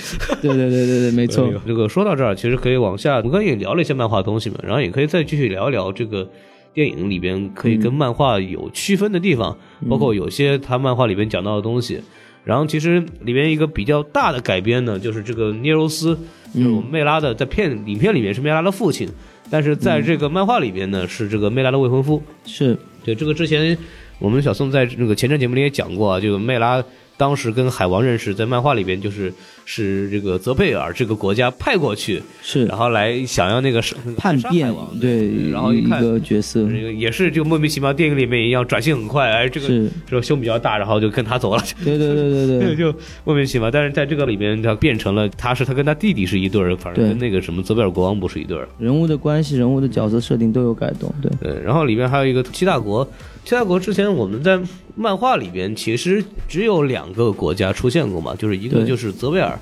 [0.41, 6.30] 对对对对对，没错这个说到这儿，其实可以往下，我们刚才也聊了一些漫画东西嘛，然后也可以再继续聊一聊这个
[6.72, 9.57] 电影里边可以跟漫画有区分的地方，
[9.89, 12.01] 包括有些他漫画里边讲到的东西。
[12.45, 16.16] 然后其实里边一个比较大的改编呢，就是这个涅柔斯，
[16.55, 19.09] 就是我们梅拉的在片影片里面是梅拉的父亲，
[19.51, 22.22] 但是在这个漫画里面呢是这个梅拉的未婚夫。
[22.44, 23.76] 是，对，这个之前
[24.18, 26.82] 我们小宋在那个前瞻节目里也讲过啊，这个梅拉
[27.17, 29.33] 当时跟海王认识，在漫画里边就是
[29.64, 32.67] 是这个泽贝尔这个国家派过去，是。
[32.67, 42.95] 然后来想要那个杀叛变王，对，然后一看个角色这个也是就莫名其妙，电影里面一样转性很快，哎，这个是，这个胸比较大，然后就跟他走了，对对对对对， 就
[43.25, 43.71] 莫名其妙。
[43.71, 48.69] 但是在这个里面，他变成了他是他跟他弟弟是一对儿，反正跟那个什么泽贝尔国王不是一对儿。
[48.79, 53.09] 人物的关系、人物的角色设定都有改动，对，对，然后里面还有一个七大国，
[53.47, 54.59] 七大国之前我们在
[54.97, 59.57] 漫画里边其实只有两个国家出现过嘛，就是一个就是泽维尔，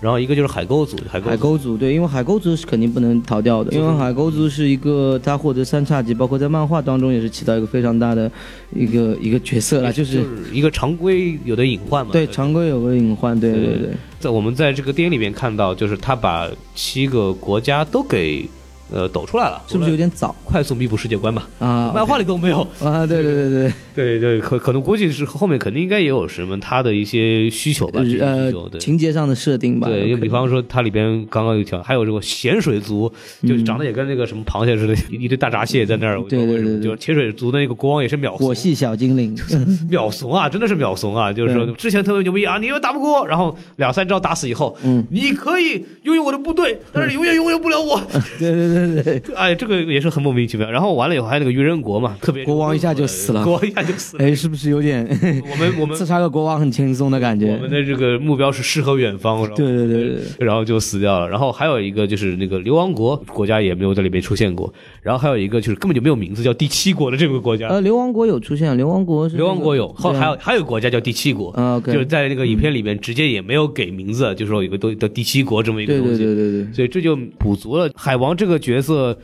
[0.00, 8.28] 然后一个就是海沟族，海沟海沟族对，因为海沟族是肯定不能逃掉的，因为海沟族是一个他获得三叉戟，包括在漫画当中也是起到一个非常大的
[8.74, 12.10] 一个一个角色了，就就是一个常规有的隐患嘛。
[12.10, 18.44] 对常规有个隐患，对对对，在我们在这个电影里面看到，就是他把七个国家都给
[18.92, 21.48] 呃抖出来了，是不是有点早快速弥补世界观吧？
[21.58, 21.92] 啊？
[21.94, 22.60] 漫画里都没有。
[22.80, 28.80] 啊，对对对对，对对，可可能估计是后面肯定应该也有什么他的一些需求吧，呃，对。
[28.80, 33.12] 情节上的设定吧，对，就比方说它里边刚刚有条，还有这个咸水族，
[33.42, 36.18] 就是长得也跟那个什么螃蟹似的，一 一堆大闸蟹在那儿。
[36.28, 39.36] 对对对对就潜水族的那个国王也是秒怂，火系小精灵，
[39.90, 41.32] 秒怂啊，真的是秒怂啊！
[41.32, 48.00] 就是说之前特别牛逼啊，你又打不过我，然后两三招打死以后，嗯，你可以拥有我的部队，但是永远拥有不了我。
[48.38, 50.70] 对对对对对，哎，这个也是很莫名其妙。
[50.70, 54.24] 然后完了以后还有那个愚人国嘛，特别国王一下就死了国王一下就死了。
[54.24, 55.06] 哎，是不是有点
[55.50, 57.54] 我们我们 刺杀个国王很轻松的感觉？
[57.54, 61.28] 我们的这个目标是诗和远方，然后对对对对对，然后就死掉了。
[61.28, 64.72] 然后还有一个就是那个流亡国国家也没有在里面出现过。
[65.02, 67.68] 然后还有一个就是根本就没有名字，叫第七国的这个国家。
[67.68, 71.52] 呃，流亡国有出现，流亡国是流亡国有，后还有还有国家叫第七国，
[71.86, 76.18] 就是在那个影片里面直接也没有给名字，就是说有个东叫第七国这么一个东西。
[76.18, 79.18] 对对对对，所以这就补足了海王这个角色。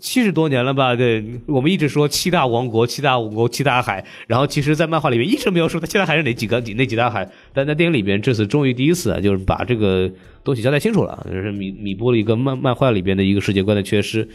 [0.00, 0.96] 七十多年了吧？
[0.96, 10.10] 对，我们一直说七大王国、七大王国、七大海，然后其实，在漫画里面一直没有说他七大海是哪几个、哪几大海，但在电影里边，这次终于第一次啊，就是把这个
[10.42, 14.26] 东西交代清楚了，就是弥弥补了一个漫漫画里边的一个世界观的缺失。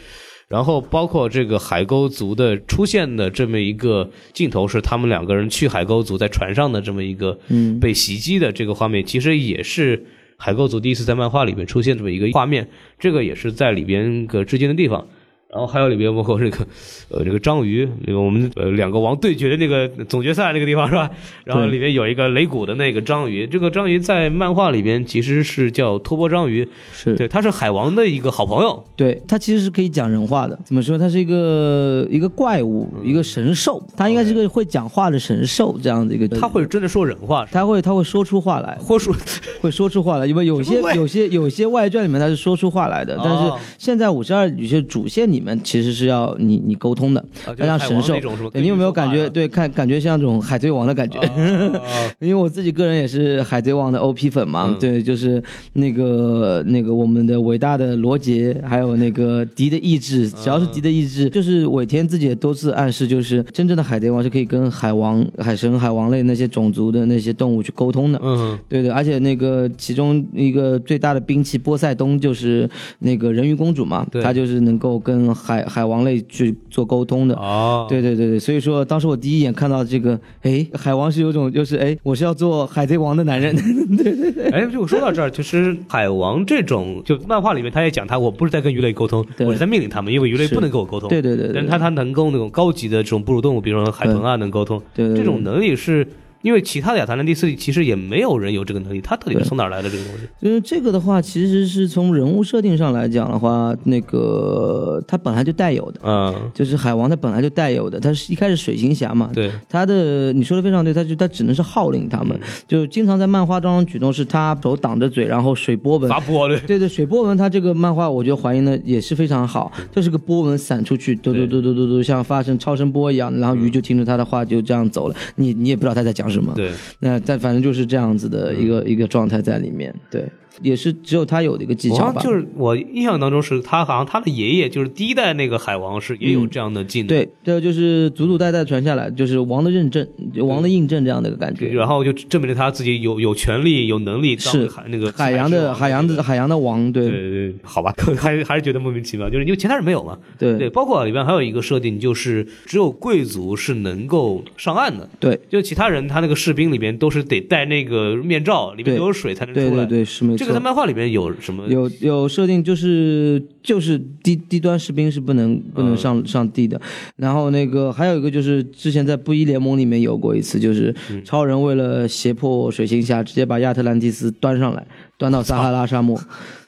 [0.47, 10.05] 然后包括这个海沟族的出现的这么一个镜头，是他们两个人去海沟族在船上的这么一个嗯被袭击的这个画面，其实也是
[10.37, 12.69] 海构族第一次在漫画里面出现这么一个画面，
[12.99, 15.07] 这个也是在里边个致敬的地方。
[15.49, 16.67] 然后还有里面包括这个，
[17.09, 21.09] 呃，这个章鱼，那个我们呃两个王对决的那个总决赛那个地方是吧？
[21.45, 30.59] 然后里面有一个擂鼓的那个章鱼，这个章鱼在漫画里边其实是叫托波章鱼，是对，他是海王的一个好朋友，对，他其实是可以讲人话的。
[30.65, 30.97] 怎么说？
[30.97, 36.27] 他是一个一个怪物，一个神兽，他应该是个会讲话的神兽这样的一个。
[36.27, 39.15] 他会真的说人话，他会他会说出话来，会说
[39.61, 47.23] 会说出话来，因为有些有些有些外传里面他是说出话来的，但是哦现在五十二有些主线里面其实是要你你沟通的，
[47.57, 48.15] 要像神兽
[48.53, 49.29] 你有没有感觉？
[49.29, 51.19] 对，看感觉像这种海贼王的感觉。
[51.19, 51.79] 哦
[52.19, 55.41] 因为我自己个人也是海贼王的 OP 粉嘛，嗯对，就是
[55.73, 68.19] 那个那个我们的伟大的罗杰，还有那个迪的意志，只要是迪的意志，就是尾田自己也多次暗示，就是真正的海贼王是可以跟海王、海神、海王类那些种族的那些动物去沟通的。
[68.23, 72.67] 嗯，对对，而且那个其中一个最大的兵器波塞冬就是
[72.99, 77.35] 那个人鱼公主嘛，她就是能够跟海海王类去做沟通的。
[77.35, 83.55] 哦，对对对对，所以说当时我第一眼看到这个，哎，海王是有种就是哎，我是要做海贼王的男人，
[83.97, 91.09] 对对哎，就说到这儿，其实海王这种，就漫画里面他也讲他，我不是在跟鱼类沟通，我是在命令他们，因为鱼类不能跟我沟通。
[91.09, 94.81] 对对对对但是他他能够那种高级的这种哺乳动物，比如说海豚啊，能沟通。
[94.93, 95.17] 对对对。
[95.17, 96.07] 这种能力是
[96.47, 100.21] 因为其他的亚特兰蒂斯其实也没有人有这个能力，他到底是从哪儿来的这个东西？
[100.41, 116.09] 就是这个的话，其实是从人物设定上来讲的话，那个他本来就带有的，嗯，就是海王他本来就带有的，他是一开始水行侠嘛，对，他的你说的非常对，他就他只能是号令他嗯们，就经常在漫画当中举动是他手挡着嘴，然后水波纹。
[116.09, 116.57] 发波对。
[116.61, 126.36] 对对，水波纹，他这个漫画我觉得还原的也是非常好，就是个波纹散出去，嘟嘟嘟嘟嘟嘟，像发生超声波一样，然后鱼就听着他的话就这样走了，你你也不知道他在讲什么。
[126.55, 130.25] 对，那但反正就是这样子的一个、一个状态在里面，对，
[130.61, 132.21] 也是只有他有的一个技巧吧。
[132.21, 140.07] 就是我印象当中是他好像他的爷爷就是第一代那个海王是也有这样的技能，对，这就是祖祖代代传下来，就是王的认证、
[140.39, 141.69] 王的印证这样的一个感觉。
[141.69, 150.17] 然后就证明了他自己有有权利、有能力当是海那个海洋的海洋的海洋的王，对对对对，好吧，还 还是觉得莫名其妙，就是因为其他人没有嘛。
[150.37, 159.67] 对对，包括里边还有一个设定，就是只有贵族是能够上岸的，对就其他人他那个士兵里边都是得戴那个面罩，里面都有水才能出来。
[159.67, 160.45] 对对对，是没错。
[160.45, 161.67] 这个在漫画里面有什么？
[161.67, 166.79] 有有设定，就是就是低低端士兵是不能不能上、上地的。
[167.15, 170.93] 然后那个还有一个就是之前在布衣联盟里面有过一次，就是
[171.23, 174.87] 超人为了胁迫水行侠，直接把亚特兰蒂斯端上来，
[175.17, 176.19] 端到撒哈拉沙漠。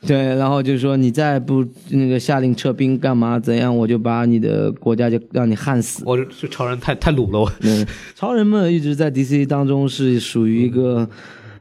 [0.05, 6.03] 对，然后就是说你再不那个下令撤兵干嘛怎样，我就把你的国家就让你焊死。
[6.05, 11.07] 我这这超人太太鲁了，我对，超人们一直在 DC 当中是属于一个。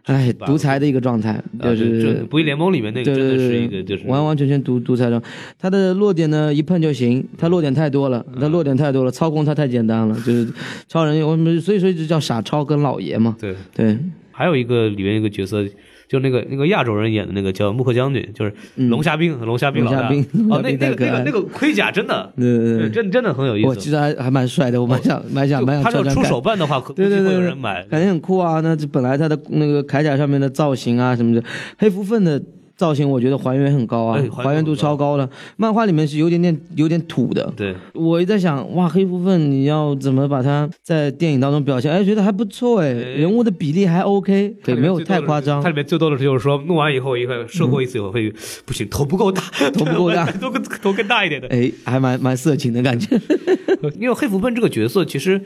[0.09, 5.23] 哎，独裁的一个状态，就啊是这不义联盟里面那个真的是一个就是完完全全独独裁的。
[5.59, 10.49] 他的弱点呢，一碰就行，他弱点太多了，嗯他弱点太多了，操控他太简单了，就是
[10.89, 13.37] 超人，我们所以说就叫傻超跟老爷嘛。
[13.39, 13.55] 对。
[13.75, 13.99] 对，
[14.33, 15.65] 还有一个里面一个角色，
[16.09, 19.99] 就那个那个亚洲人演的那个叫穆克将军，就是龙虾兵，龙虾兵老大。
[19.99, 22.33] 嗯龙虾兵哦，那那个那个那个盔甲真的，
[22.93, 23.69] 真真的很有意思。
[23.69, 27.85] 我记得还还蛮帅的，我蛮想蛮想蛮想他要出手办的话，对对对对人买。
[27.91, 28.61] 感觉很酷啊。
[28.61, 31.45] 那这本来他的那个铠甲上面的造型啊什么的，
[31.77, 32.43] 黑蝠鲼的
[32.79, 35.29] 造型，我觉得还原很高啊，哎还原度超高的。
[35.57, 41.91] 漫画里面是有点点有点土的，对，我也在想，哇，黑蝠粪你要怎么把它在电影当中表现？
[41.91, 45.69] 哎，觉得还不错哎，人物的比例还 OK，对，没有太夸张它。
[45.69, 48.33] 里面最多的就是说，弄完以后一个射过一次以后会
[48.65, 49.43] 不行，头不够大，
[49.75, 51.49] 头不够大 头更头更大一点的。
[51.49, 53.21] 哎，还蛮蛮色情的感觉。
[53.99, 55.41] 因为黑蝠笨这个角色其实。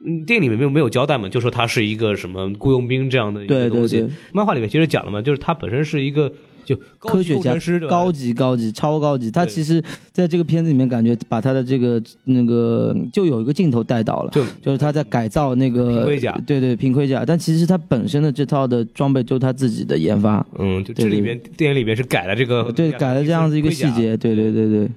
[0.00, 3.98] 嗯，电影里面没有没有交代嘛，就说他是一个什么雇佣兵这样的一个对对东西。
[3.98, 6.32] 对漫画里面其实讲了嘛，就是他本身是一个
[6.68, 7.54] 就科学家
[7.88, 9.30] 高级高级超高级。
[9.30, 14.30] 他其实在这个片子里面，感觉把他的这个那个就有一个镜头带到了。
[14.30, 23.88] 就就是他在改造那个盔甲对对平盔甲，但其实他本身的这套的装备就是他自己的研发，嗯，就这里面电影里面是改了这个对，改了这样子一个细。
[23.88, 24.88] 节，对对对对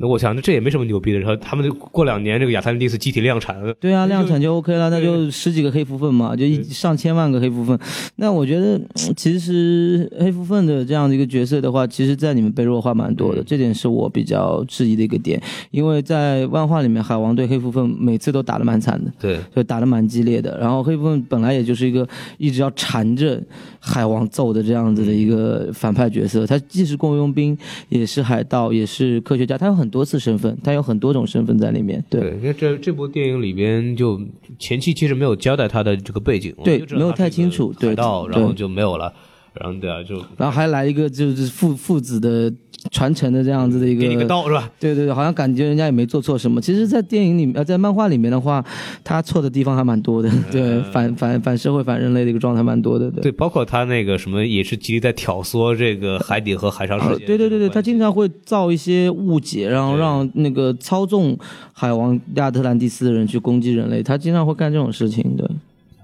[0.00, 7.78] 那我想这也没什么牛逼的，然后他们就过两年这个亚特兰蒂斯集体量产了，对啊，量产就 OK 了，那就十几个黑蝠鲼嘛，就一上千万个黑蝠鲼。
[8.16, 15.40] 那我觉得嗯其实黑蝠鲼的这样的一个角色的话，其实在你们被弱化蛮多的，嗯这点是我比较质疑的一个点，
[15.70, 19.12] 因为在漫画里面，海王对黑蝠鲼每次都打得蛮惨的。
[19.20, 23.38] 对，就打得蛮激烈的，然后黑蝠鲼本来也就是一个一直要缠着
[23.78, 27.56] 海王揍的这样子的一个反派角色，他既是雇佣兵，
[27.90, 32.02] 也是海盗，也是科学家，他有很多次身份，他有很多种身份在里面。
[32.08, 34.18] 对，对，因为这这部电影里边就
[34.58, 39.12] 前期其实没有交代他的这个背景，对没有太清楚对海盗，对然后就没有了，
[39.52, 42.50] 然后对啊，就然后还来一个就是父父子的
[42.90, 44.26] 传承的这样子的一给你个个。
[44.26, 44.70] 刀是吧？
[44.78, 46.60] 对对对，好像感觉人家也没做错什么。
[46.60, 48.64] 其实，在电影里面，呃，在漫画里面的话，
[49.04, 50.30] 他错的地方还蛮多的。
[50.50, 53.10] 对，反反反社会、反人类的一个状态蛮多的。
[53.10, 57.24] 对对，包括他那个什么，也是极力在挑唆这个海底和海上世界。
[57.24, 61.38] 呃对对对对，他经常会造一些误解，然后让那个操纵
[61.72, 65.46] 海王亚特兰蒂斯的人去攻击人类，他经常会干这种事情，对，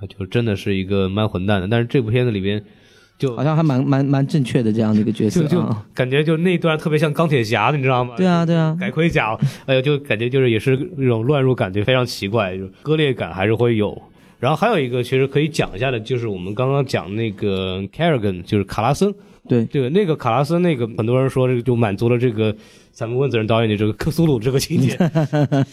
[0.06, 1.66] 就真的是一个蛮混蛋的。
[1.68, 2.62] 但是这部片子里边
[3.18, 5.84] 就好像还蛮蛮蛮正确的这样的一个角色就就啊。
[5.94, 8.14] 感觉就那段特别像钢铁侠，你知道吗？
[8.16, 14.00] 对啊，对啊，改盔甲，哎呦，就感觉就是也是那种乱入感觉非常奇怪，就割裂感还是会有。
[14.38, 19.14] 然后还有一个其实可以讲一下的，就是我们刚刚讲那个 Carrigan，就是卡拉森，
[19.48, 22.54] 对对那个卡拉森那个，很多人说这个就满足了这个
[22.92, 24.94] 咱们温子仁导演的这个克苏鲁这个情节。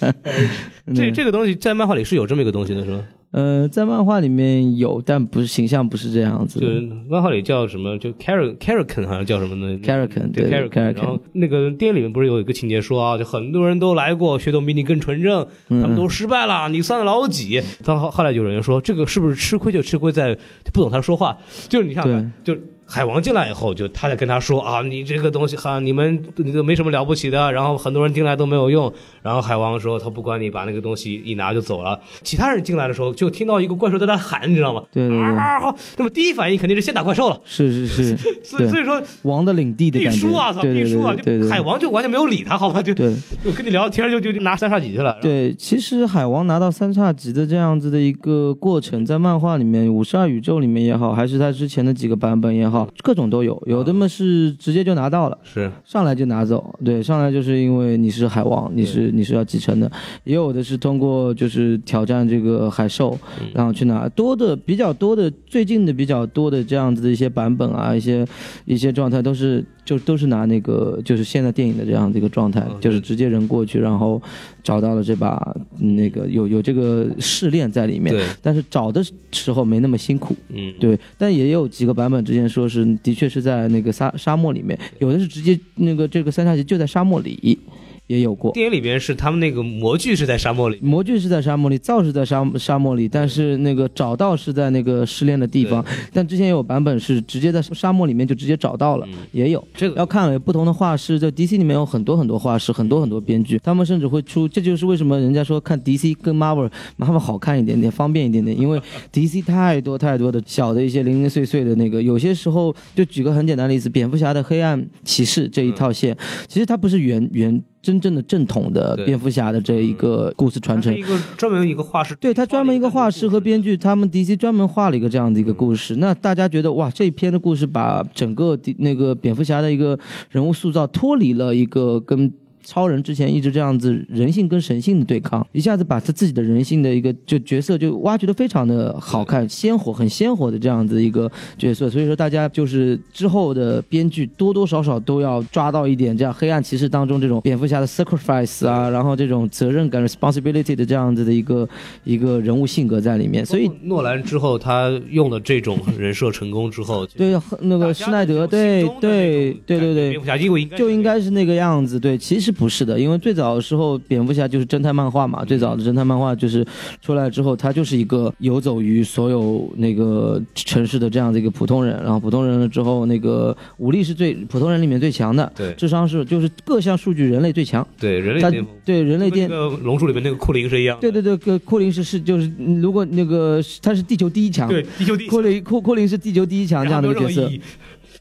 [0.95, 3.03] 这这个东西在漫画里是有这么一个东西的，是吗？
[3.33, 6.67] 呃，在漫画里面有，但不是形象不是这样子的。
[6.67, 7.97] 就是漫画里叫什么？
[7.97, 10.69] 就 Carrigan Carrigan 好像叫什么呢？Carrican 对对 Carrigan。
[10.69, 17.59] Carrigan 然后那个电影里面不是有一个情节说啊，就很多人都来过，血统比你更纯正，他们都失败了，你算老几？
[17.83, 20.37] 但后后来有人说，这个是不是吃亏就吃亏在
[20.71, 21.35] 不懂他说话？
[21.67, 22.55] 就是你看看，就
[22.93, 28.93] 海王进来以后，就他在跟他说啊，你这个东西哈，你们你都没什么了不起的，然后很多人进来都没有用。
[29.23, 31.99] 然后海王说他不管你，把那个东西一拿就走了。
[32.21, 34.83] 其他人进来的时候，就听到一个怪兽在那喊，你知道吗？
[34.91, 35.73] 对对对，啊！
[35.97, 37.41] 那么第一反应肯定是先打怪兽了。
[37.43, 41.15] 是是是， 所以所以说王的领地的感觉必输啊，，操，输啊！
[41.15, 42.79] 就海王就完全没有理他，好吧？
[42.79, 43.11] 就对。
[43.43, 45.17] 就跟你聊天就就就拿三叉戟去了。
[45.19, 53.61] 对，其实海王拿到三叉戟的这样子的一个过程，在漫画里面，五十二宇宙里面也好，还是他之前的几个版本也好，各种都有。
[53.65, 59.91] 有的嘛是直接就拿到了，是上来就拿走，对，上来就是因为你是海王，你是你是要继承的。
[60.23, 63.17] 也有的是通过就是挑战这个海兽，
[63.53, 68.25] 然后去拿多的比较多的最近的比较多的这样子的一些版本啊，一些
[68.65, 74.21] 一些状态都是就都是拿那个就是现在电影的这样的一个状态，嗯就是直接人过去，然后
[74.63, 80.35] 找到了这把嗯那个有有这个试炼在里面，但是找的时候没那么辛苦。
[80.49, 87.59] 嗯，对，但也有几个版本之前说是的确是在那个沙沙漠里面，有的是直接那个这个三叉戟就在沙漠里，
[88.07, 88.51] 也有过。
[88.51, 95.83] 电影里边是他们那个模具是在沙漠里，模具是在沙漠里，灶是在沙沙漠里，但是那个找到是在那个失恋的地方。
[96.11, 99.65] 但之前也有版本是直接在沙漠里面就直接找到了，嗯也有。
[99.73, 108.81] 这个要看了不同的画师，在 DC 里面有很多很多画师，很多很多编剧，他们甚至会出，这就是为什么人家说看 DC 跟 Marvel，Marvel 好看一点点，方便一点点，因为
[109.13, 120.91] DC 太多太多的小的一些零零碎碎的那个，有些时候就举个很简单的例子，蝙蝠侠的黑暗骑士这一套线，其实它不是原原真正的正统的蝙蝠侠的这一个故事传承。
[120.95, 125.97] 一个专门一个画师，对他专门一个画师和编剧，他们 DC 专门画了一个这样的一个故事。
[125.97, 129.99] 那大家觉得哇，这一篇的故事把整个的那个蝙蝠侠的一个
[130.31, 132.31] 人物塑造脱离了一个跟。
[132.63, 141.89] 超人之前一直这样子人性跟神性的对抗，一下子把他自己的人性的一个就角色就挖掘的非常的好看、鲜活、很鲜活的这样子一个角色。
[141.89, 151.67] 所以说，大家就是之后的编剧多多少少都要抓到一点这样黑暗骑士当中这种蝙蝠侠的 sacrifice 啊，然后这种责任感 responsibility 的这样子的一个
[152.03, 153.45] 一个人物性格在里面。
[153.45, 161.99] 所以诺兰之后他用了这种人设成功之后，对那个施耐德，对对对对对蝙，蝠侠就应该就应该是那个样子。
[161.99, 165.43] 对，其实不是的，因为最早的时候，蝙蝠侠就是侦探漫画嘛。
[165.43, 166.65] 最早的侦探漫画就是
[167.01, 172.01] 出来之后，他就是一个游走于所有那个城市的这样的一个普通人。
[172.03, 175.73] 然后普通人了之后，那个武力是最普通人里面最强的，对。
[175.73, 177.85] 智商是就是各项数据人类最强。
[177.99, 187.49] 对人类对人类巅跟那个龙珠里面那个库林是一样的，对对对，个库林是是就是，嗯如果那个他是地球第一强，对，地球第一库林库库林是地球第一强这样的一个角色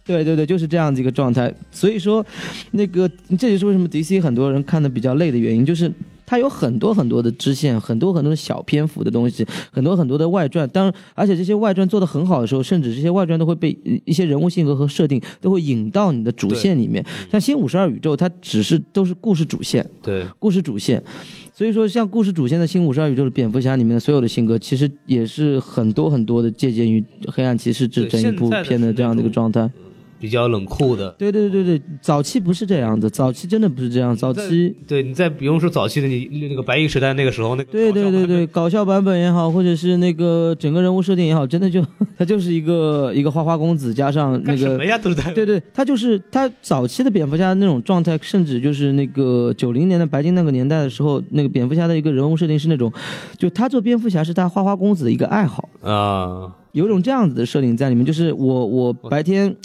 [0.04, 1.52] 对对对，就是这样子一个状态。
[1.70, 2.24] 所以说，
[2.72, 5.92] 那个这就是为什么 DC 很多人看的比较累的原因，就是
[6.26, 10.68] 它有很多很多的支线，很多很多的小篇幅的东西，很多很多的外传。
[10.70, 17.04] 当然，而且这些外传做的很好的时候，甚至这些外传都会被呃一些人物性格和设定都会引到你的主线里面。
[17.30, 21.02] 像新五十二宇宙，它只是都是故事主线，对，故事主线。
[21.54, 29.70] 所以说，像故事主线的新五十二宇宙的蝙蝠侠里面的所有的性格，其实也是很多很多的借鉴于黑暗骑士这对整一部片的这样的一个状态。
[30.22, 31.10] 比较冷酷的。
[31.18, 34.72] 对对对对对，早期不是这样的，早期真的不是这样，早期。
[34.86, 41.84] 对你再不用说早期的你那个白银时代那个时候那个对对对对，搞笑版本也好，或者是那个整个人物设定也好，真的就
[42.16, 52.92] 他就是一个一个花花公子加上那个什么呀都是在对对，他就是他早期的蝙蝠侠那种状态，甚至就是那个九零年的白金那个年代的时候，那个蝙蝠侠的一个人物设定是那种，
[53.36, 59.56] 就他做蝙蝠侠是他花花公子的一个爱好，啊，有一种这样子的设定在里面，就是我我白天。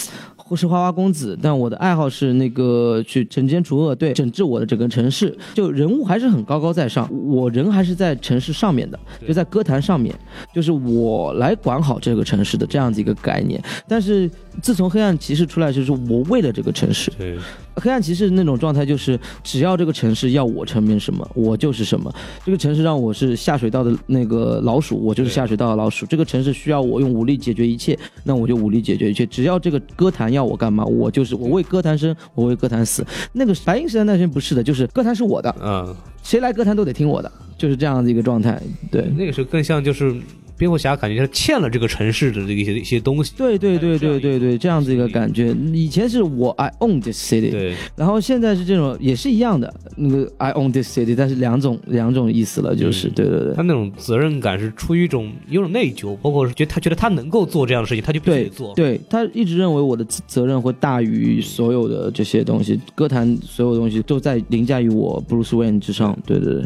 [0.48, 5.38] 或是花花公子，但我的爱好是那个去惩奸除恶，对，整治我的整个城市。
[5.54, 8.98] 就人物还是很高高在上，我人还是在城市上面的，
[9.28, 10.16] 就在歌坛上面，
[10.56, 13.62] 就是我来管好这个城市的这样子一个概念。
[13.90, 14.30] 但是
[14.62, 17.38] 自从黑暗骑士出来，就是我为了这个城市，对，
[17.78, 22.14] 黑暗骑士那种状态就是，只要这个城市要我成名什么，我就是什么。
[22.46, 26.06] 这个城市让我是下水道的那个老鼠，我就是下水道的老鼠。
[26.06, 29.26] 这个城市需要我用武力解决一切，那我就武力解决一切。
[29.26, 33.06] 只要这个歌坛要我干嘛，我就是我为歌坛生，我为歌坛死。
[33.34, 38.62] 那个白银时代那边不是的，就是歌坛是我的，嗯，谁来歌坛都得听我的，就是这样的一个状态。
[38.92, 39.04] 对。
[39.16, 40.16] 那个时候更像就是
[40.58, 43.34] 蝙蝠侠，感觉他欠了这个城市的这个一些一些东西。
[43.38, 45.56] 对对对对对对，这样子一个感觉。
[45.74, 58.74] 以前是我 I own this city，对，然后现在是这种，也是一样的，那个 I own this city，但是两种两种意思了，就是、嗯对对对他那种责任感是出于一种有种内疚，包括是觉得他觉得他能够做这样的事情，他就必须对得做。
[58.74, 66.66] 对，他一直认为我的责责任会大于所有的这些东西，歌坛所有东西都在凌驾于我 Bruce Wayne 之上，对对对。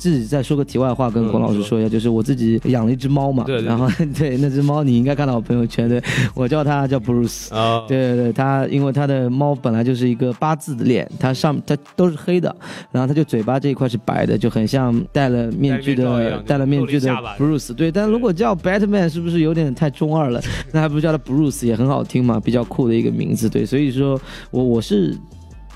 [0.00, 3.86] 自己再说个题外话，跟孔老师说一下，就是我自己养了一只猫嘛，对对对然后
[4.16, 6.02] 对那只猫你应该看到我朋友圈，对
[6.34, 12.54] 我叫它叫 Bruce，啊，对对对，它因为它的猫本来就是一个八字的脸，它上它都是黑的，
[12.90, 17.74] 然后它就嘴巴这一块是白的，就很像戴了面具的戴了面具的 Bruce。
[17.74, 20.40] 对，但如果叫 Batman 是不是有点太中二了？
[20.72, 23.48] 那还不如叫它 Bruce 也很好听嘛，比较酷的一个名字。
[23.48, 24.20] 对，所以说
[24.50, 25.14] 我我是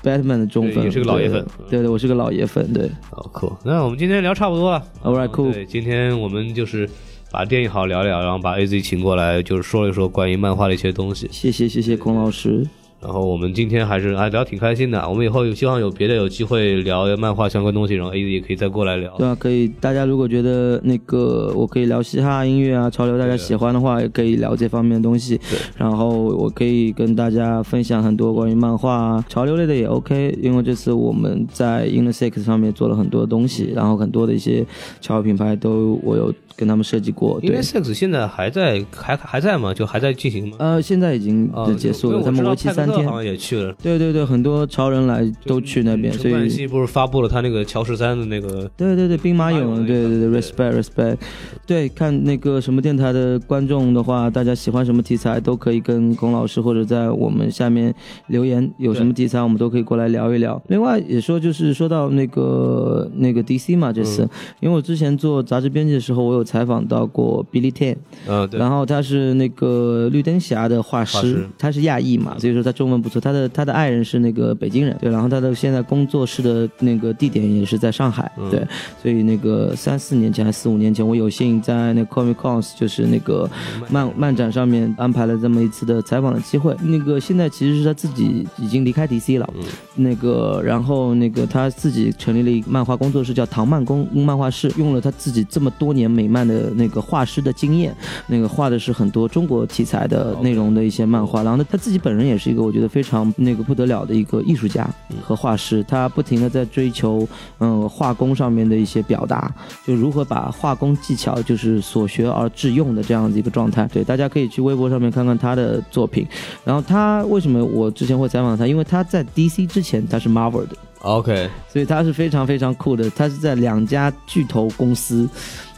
[0.05, 2.71] Batman 的忠粉，对也是个老爷粉对对对，我是个老爷粉。
[2.71, 3.51] 对好酷。
[3.63, 4.83] 那我们今天聊差不多了。
[5.03, 6.87] ，All right 嗯 cool，对，今天我们就是
[7.31, 11.27] 把电影好聊聊，然后把 AZ 请过来，就是说一说关于漫画的一些东西。
[11.31, 12.63] 谢谢谢谢孔老师。
[13.05, 15.07] 然后我们今天还是啊聊挺开心的。
[15.07, 19.13] 我们以后有希望有别的有机会聊漫画相关东西，然后 AZ 也可以再过来聊。
[19.17, 19.67] 对啊，可以。
[19.79, 25.37] 大家如果觉得那个我可以聊嘻哈音乐啊、潮流，大家喜欢的话，也可以聊这方面的东西。
[25.37, 25.59] 对。
[25.77, 34.65] 然后我可以跟大家分享很多关于漫画啊、潮流类的也 OK，因为这次我们在 In the Six 上面做了很多东西，然后很多的一些
[34.99, 37.39] 潮流品牌都我有跟他们设计过。
[37.39, 37.61] 对因为。
[37.61, 39.73] Six 现在还在还还在吗？
[39.73, 40.55] 就还在进行吗？
[40.59, 43.05] 呃，现在已经啊，结束了，他们为期三天。
[43.05, 43.73] 好像也去了。
[43.81, 51.17] 对对对，很多潮人来都去那边，所以希不是发布了他那个乔十三的那个对对对，兵马俑俑，对对对对，respect respect，
[51.65, 57.93] 对，看那个什么电台的观众的话，大家喜欢什么题材都可以跟龚老师或者在我们下面
[58.27, 60.61] 留言，有什么题材我们都可以过来聊一聊。
[60.67, 64.29] 另外也说就是说到那个那个 DC 嘛，这次，嗯
[64.61, 67.95] 因为我之前做杂志编辑的时候，我有采访到过 Billy Tan，
[68.27, 73.19] 嗯，对，然后他是那个绿灯侠的画师，画师他是亚裔嘛，所以说他中文不错。
[73.19, 78.67] 他的他的爱人是那个北京人，对，然后他的现在工作室的那个地点也是在上海，嗯对，
[79.01, 83.49] 所以那个三四年前还是四五年前，我有幸在那个 Comic Cons 就是那个
[83.89, 86.75] 漫漫展上面安排了这么一次的采访的机会。
[86.81, 89.49] 那个现在其实是他自己已经离开 DC 了，
[89.95, 97.95] 那个然后那个他自己成立了一个漫画工作室，叫唐漫工漫画室，用了他自己这么多年美漫的那个画师的经验，
[98.27, 101.43] 那个画的是很多中国题材的内容的一些漫画。
[101.43, 104.89] 然后呢，他自己本人也是一个我觉得非常那个不得了的一个艺术家
[105.21, 107.27] 和画师，他不停的在追求
[107.59, 109.53] 嗯画工上面的一些表达，
[109.85, 113.87] 就如何把画工技巧就是所学而致用的这样子一个状态。
[113.93, 116.27] 对，大家可以去微博上面看看他的作品。
[116.63, 118.65] 然后他为什么我之前会采访他？
[118.65, 120.75] 因为他在 DC 之前他是 Marvel 的。
[121.01, 123.07] OK，所以他是非常非常酷的。
[123.11, 125.29] 他是在两家巨头公司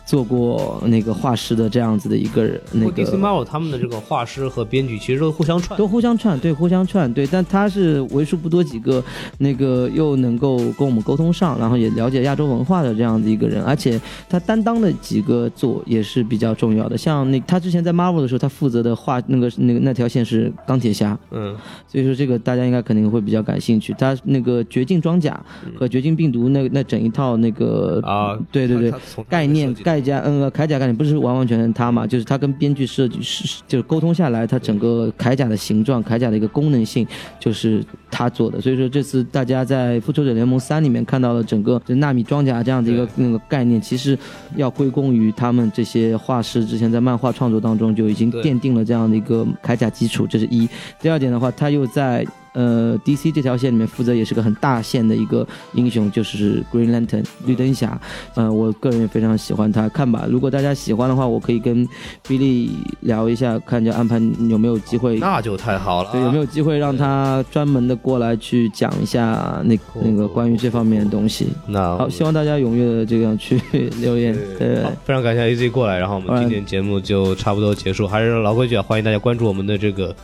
[0.07, 9.03] 做过那个画师的这样子的一个人，那个 DC Marvel 他们的这个画师和编剧其实都互相串，都互相串，对，互相串，对，但他是为数不多几个
[9.38, 21.53] 那个又能够跟我们沟通上，然后也了解亚洲文化的这样的一个人，而且他担当的几个作也是比较重要的，像那他之前在 Marvel 的时候，他负责的画那个那个那条线是钢铁侠，嗯，
[21.85, 23.93] 所以说这个大家应该肯定会比较感兴趣。
[23.97, 25.38] 他那个绝境装甲
[25.75, 28.93] 和绝境病毒那那整一套那个啊，对对对
[29.27, 37.06] 概念设计的概加嗯铠甲概念不是完完全全他嘛，就是他跟编剧设计是就是沟通下来，他整个铠甲的形状、铠甲的一个功能性
[37.40, 38.61] 就是他做的。
[38.61, 44.18] 所以说这次大家在复仇者联盟三里面看到了整个就纳米装甲这样的一个那个概念，其实
[44.56, 50.68] 要归功于他们这些画师之前在漫画创作当中就已经奠定了这样的一个铠甲基础，这是一。
[51.02, 57.99] 第二点的话，他又在呃 DC 这条线里面负责也是个很大线的一个英雄，就是 Green Lantern 绿灯侠。
[58.36, 60.26] 呃，我个人也非常喜欢他，看吧。
[60.30, 61.88] 如果大家喜欢的话，我可以跟
[62.28, 62.69] Billy
[63.02, 64.19] 聊一下，看着安排
[64.49, 65.19] 有没有机会。
[65.19, 71.48] 那就太好了啊，对，有没有机会让他专门的过来去讲一下那那个关于这方面的东西？
[71.68, 73.61] 那好，希望大家踊跃的这样去
[73.99, 74.38] 留言。
[74.57, 78.07] 对好，非常感谢 AZ 过来，然后我们今天节目就差不多结束。
[78.07, 80.15] 还是老规矩啊，欢迎大家关注我们的这个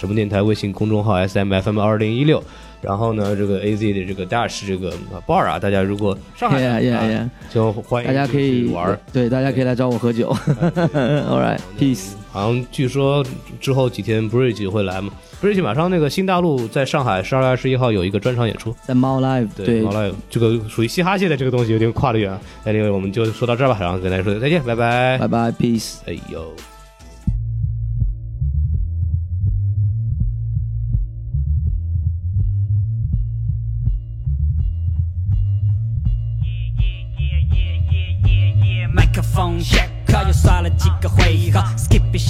[0.00, 2.42] 什么电台微信公众号 S M F M 二零一六。
[2.80, 4.90] 然后呢，这个 AZ 的这个 Dash 这个
[5.26, 8.98] bar 啊，大家如果上海 Yeah, yeah, 啊 yeah 就欢迎大家可以玩。
[9.12, 10.34] 对，大家可以来找我喝酒。
[10.48, 12.12] All right, peace。
[12.32, 13.22] 好像据说
[13.60, 15.12] 之后几天 Bridge 会来嘛
[15.42, 22.40] ，Bridge 马上那个新大陆在上海十二月二十一号有一个专场演出，在猫 live 对猫 live，这个属于嘻哈界的这个东西有点跨得远啊。
[22.64, 25.18] 那另外我们就说到这儿吧，然后跟大家说再见，拜拜。
[25.18, 25.96] 拜拜，peace。
[26.06, 26.50] 哎呦。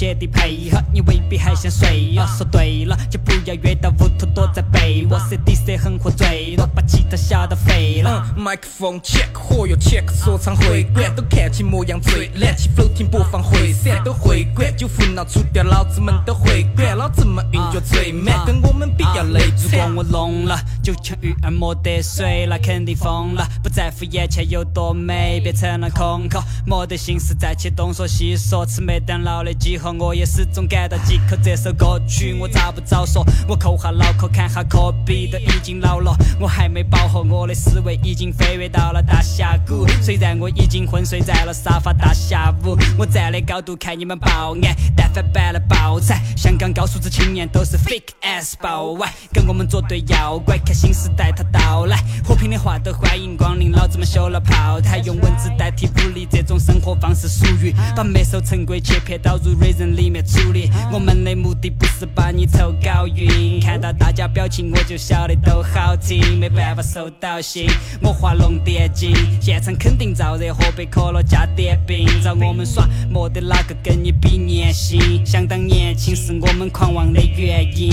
[0.01, 2.25] 写的配合，你未必还想睡哦。
[2.35, 8.33] 说对了，就不要约到屋头躲在被窝，CDC 很喝醉了，把吉他吓得废了。
[8.35, 19.91] 嗯，麦克风 check，火药 check，说唱会馆都看起模样最烂，起 floating 播放会闪都会管，酒壶闹出掉，老子们都会管，老子们运脚最慢，跟我们比较累如果。
[19.97, 23.47] 我聋了，就像鱼儿没得水，那肯定疯了。
[23.61, 28.65] 不在乎眼前有多美，变成了空壳，没得心思再去东说西说。
[28.65, 31.35] 吃麦当劳的几我也始终感到饥渴。
[31.43, 33.25] 这首歌曲我咋不早说？
[33.47, 39.87] 我抠下脑壳看下科比，都已经老了，我还没饱和，我的思维已经飞跃到了大峡谷。
[40.01, 59.53] 虽然我已经昏睡在了沙发大下午，我站的高度看你们爆眼，但凡办了爆财，香港高素质青年都是 fake ass 爆歪，跟我们作对要怪，看新时代它到来，和平的话都欢迎光临，老子们修了炮台，用文字代替武力，这种生活方式属于把墨守成规切片导入
[59.87, 60.69] 里面处理。
[60.91, 67.69] 我们的目的不是把你抽搞晕，看到大家表情我就晓得都好听，没办法收到信，
[68.01, 77.91] 我画龙点睛，现场肯定燥热，喝杯可乐加点冰，找我们耍，没得哪个跟你比年薪，想当年轻是我们狂妄的原因。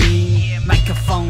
[0.65, 1.25] 麦克风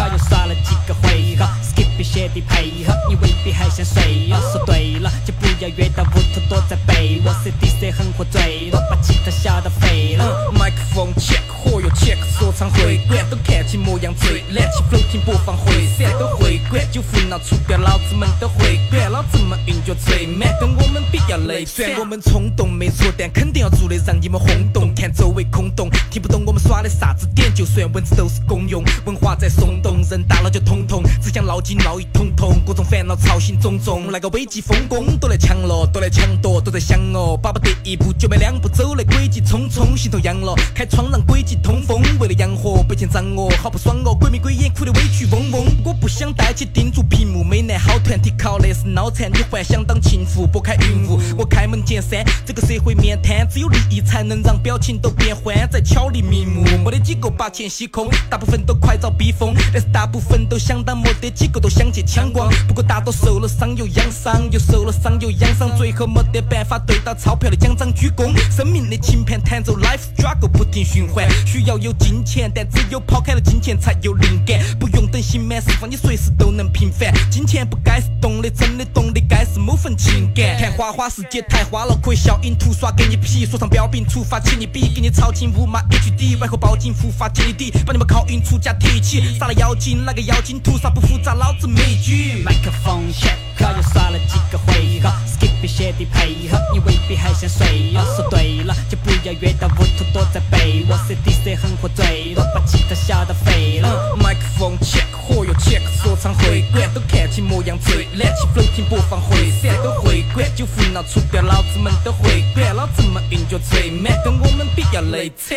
[0.00, 4.38] 又刷了几个回合，Skippy 写的配合，你未必还想睡哦。
[4.52, 10.24] 说对了，就不要约到屋头躲在被窝，CDC 很喝醉了，把吉他吓到废了。
[10.50, 21.86] 嗯，麦克风 check，火药 check，说唱会馆都看起模样最懒，起 floating 播放会闪都会管，酒壶闹出掉，老子们都会管，老子们运脚最满，跟我们比较累惨。
[21.98, 80.58] 我们冲动没错，但肯定要做的让你们轰动，看周围空洞，听不懂我们耍的啥子点，就算文字都是公用，文化在松动，人大脑就通通，只想捞金捞一通通，各种烦恼操心种种，来个危机风攻，都来抢了，都来抢夺，都在想哦，巴不得一步就迈两步走来轨迹匆匆，心头痒了，开窗让轨迹通风，为了养活被钱涨我，好不爽哦，鬼迷鬼眼哭得委屈嗡嗡，我不想带起盯住屏幕，美男好团体靠的是脑残，你幻想当情妇拨开云雾，我开门见山，这个社会面瘫，只有利益才能让表情都变欢，在巧立名目，没得几个把钱吸空，大部分都快遭逼疯，但是大部分都想当，没得几个都想去抢光，不过大多受了伤又养伤，又受了伤又养伤，最后没得办法对到钞票的奖章鞠躬，生命的琴盘弹奏 life struggle 不停循环，需要有金钱，但只有抛开了金钱才有灵感，不用等刑满释放，你随时都能平反，金钱不该是动的，真的动的该是某份情感。
[80.58, 92.42] 看花花世界太花了，可以笑影图刷给你皮，说唱标兵出发请你比，给你超轻五码 HD，外后报警伏法接你底，把你们靠运出家提起，杀了妖精，那个妖精屠杀不复杂，老子没狙。
[92.42, 98.02] 麦克风 check，又耍了几个回合，Skip 必写的配合，你未必还想睡哦。
[98.16, 104.16] 说对了，就不要约到屋头躲在被窝，CDC 很喝醉了，把吉他吓到废了。
[104.16, 115.56] 麦克风 check，火药 check，说唱会馆都看起模样最懒，起 flow 停播放回闪都会管，酒壶闹出掉，老子们都会管，老子们运脚最满，跟我们比要累惨